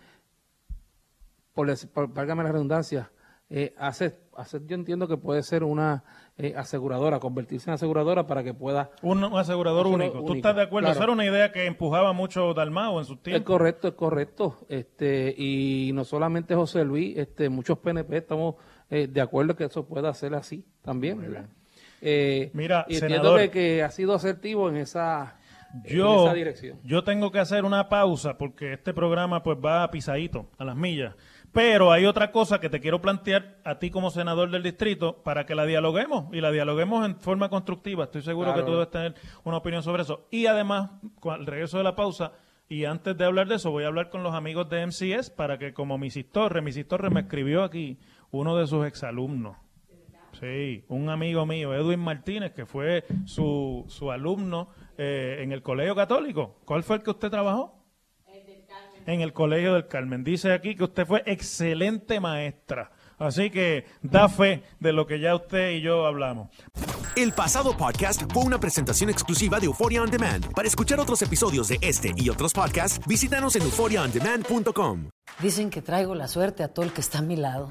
por, 1.55 1.69
por 1.89 2.13
válgame 2.13 2.43
la 2.45 2.53
redundancia, 2.53 3.11
eh, 3.49 3.75
ACES, 3.79 4.15
ACES 4.37 4.63
yo 4.67 4.75
entiendo 4.75 5.07
que 5.07 5.17
puede 5.17 5.43
ser 5.45 5.63
una 5.63 6.03
eh, 6.37 6.55
aseguradora, 6.57 7.21
convertirse 7.21 7.71
en 7.71 7.75
aseguradora 7.75 8.27
para 8.27 8.43
que 8.43 8.53
pueda... 8.53 8.91
Un, 9.03 9.23
un 9.23 9.39
asegurador 9.39 9.87
único. 9.87 10.25
¿Tú 10.25 10.35
estás 10.35 10.57
de 10.57 10.63
acuerdo? 10.63 10.87
claro. 10.87 10.97
Esa 10.99 11.05
era 11.05 11.13
una 11.13 11.25
idea 11.25 11.53
que 11.53 11.65
empujaba 11.67 12.13
mucho 12.13 12.53
Dalmao 12.55 12.99
en 12.99 13.05
sus 13.05 13.19
Es 13.19 13.23
tiempos. 13.23 13.47
correcto, 13.47 13.89
es 13.89 13.95
correcto. 13.95 14.59
Este, 14.69 15.33
y 15.39 15.93
no 15.95 16.05
solamente 16.05 16.55
José 16.57 16.85
Luis, 16.85 17.17
este, 17.17 17.49
muchos 17.49 17.79
PNP 17.79 18.17
estamos 18.17 18.57
eh, 18.91 19.07
de 19.07 19.21
acuerdo 19.21 19.55
que 19.55 19.65
eso 19.65 19.87
pueda 19.87 20.13
ser 20.13 20.35
así 20.35 20.65
también. 20.83 21.47
Eh, 22.03 22.51
Mira, 22.53 22.85
y 22.89 22.95
entiendo 22.95 23.17
senador. 23.17 23.41
que, 23.43 23.51
que 23.51 23.83
ha 23.85 23.91
sido 23.91 24.13
asertivo 24.15 24.69
en 24.69 24.77
esa, 24.77 25.39
en 25.85 25.97
Yo, 25.97 26.25
esa 26.25 26.35
dirección. 26.35 26.79
yo 26.85 27.05
tengo 27.05 27.31
que 27.31 27.39
hacer 27.39 27.65
una 27.65 27.89
pausa 27.89 28.39
porque 28.39 28.73
este 28.73 28.93
programa 28.95 29.43
pues 29.43 29.59
va 29.65 29.83
a 29.83 29.91
pisadito, 29.91 30.49
a 30.59 30.65
las 30.65 30.77
millas. 30.77 31.15
Pero 31.53 31.91
hay 31.91 32.05
otra 32.05 32.33
cosa 32.33 32.61
que 32.61 32.69
te 32.69 32.81
quiero 32.81 33.01
plantear 33.01 33.57
a 33.65 33.79
ti 33.79 33.91
como 33.91 34.11
senador 34.11 34.51
del 34.51 34.63
distrito 34.63 35.23
para 35.23 35.47
que 35.47 35.55
la 35.55 35.65
dialoguemos 35.65 36.27
y 36.33 36.41
la 36.43 36.51
dialoguemos 36.51 37.07
en 37.07 37.17
forma 37.17 37.49
constructiva. 37.49 38.05
Estoy 38.05 38.23
seguro 38.23 38.53
Claro. 38.53 38.61
que 38.63 38.67
tú 38.67 38.73
debes 38.73 38.91
tener 38.91 39.15
una 39.45 39.57
opinión 39.57 39.83
sobre 39.83 40.03
eso. 40.03 40.27
Y 40.31 40.47
además, 40.47 40.91
al 41.25 41.47
regreso 41.47 41.79
de 41.79 41.85
la 41.85 41.97
pausa, 41.97 42.33
y 42.69 42.85
antes 42.85 43.17
de 43.17 43.25
hablar 43.25 43.47
de 43.49 43.55
eso, 43.55 43.71
voy 43.71 43.85
a 43.85 43.87
hablar 43.87 44.11
con 44.11 44.23
los 44.23 44.35
amigos 44.35 44.69
de 44.69 44.83
MCS 44.87 45.31
para 45.31 45.57
que 45.57 45.73
como 45.73 45.97
Misis 45.99 46.31
Torres, 46.31 46.63
Misis 46.63 46.87
Torres 46.87 47.13
me 47.13 47.21
escribió 47.21 47.63
aquí 47.63 47.97
uno 48.33 48.57
de 48.57 48.67
sus 48.67 48.85
exalumnos. 48.87 49.57
Sí, 50.41 50.85
un 50.89 51.09
amigo 51.09 51.47
mío, 51.47 51.75
Edwin 51.75 52.01
Martínez, 52.01 52.53
que 52.53 52.67
fue 52.67 53.05
su, 53.25 53.85
su 53.89 54.11
alumno 54.11 54.69
eh, 54.99 55.39
en 55.41 55.53
el 55.53 55.63
Colegio 55.63 55.95
Católico. 55.95 56.61
¿Cuál 56.65 56.83
fue 56.83 56.97
el 56.97 57.03
que 57.03 57.11
usted 57.11 57.31
trabajó? 57.31 57.83
En 59.07 59.21
el 59.21 59.33
Colegio 59.33 59.75
del 59.75 59.87
Carmen. 59.87 60.25
Dice 60.25 60.53
aquí 60.53 60.75
que 60.75 60.85
usted 60.85 61.07
fue 61.07 61.23
excelente 61.27 62.19
maestra. 62.19 62.91
Así 63.19 63.51
que 63.51 63.87
da 64.03 64.29
fe 64.29 64.65
de 64.81 64.93
lo 64.93 65.07
que 65.07 65.21
ya 65.21 65.35
usted 65.35 65.71
y 65.71 65.81
yo 65.81 66.07
hablamos. 66.07 66.49
El 67.15 67.33
pasado 67.33 67.75
podcast 67.77 68.31
fue 68.33 68.43
una 68.43 68.61
presentación 68.61 69.09
exclusiva 69.09 69.59
de 69.59 69.67
Euphoria 69.67 70.03
On 70.03 70.11
Demand. 70.11 70.53
Para 70.53 70.69
escuchar 70.69 71.01
otros 71.01 71.23
episodios 71.23 71.69
de 71.69 71.79
este 71.81 72.13
y 72.17 72.29
otros 72.29 72.53
podcasts, 72.53 73.01
visítanos 73.07 73.57
en 73.57 73.63
euphoriaondemand.com. 73.63 75.09
Dicen 75.41 75.71
que 75.71 75.81
traigo 75.81 76.15
la 76.15 76.29
suerte 76.29 76.63
a 76.63 76.69
todo 76.69 76.85
el 76.85 76.93
que 76.93 77.01
está 77.01 77.21
a 77.21 77.23
mi 77.23 77.37
lado. 77.37 77.71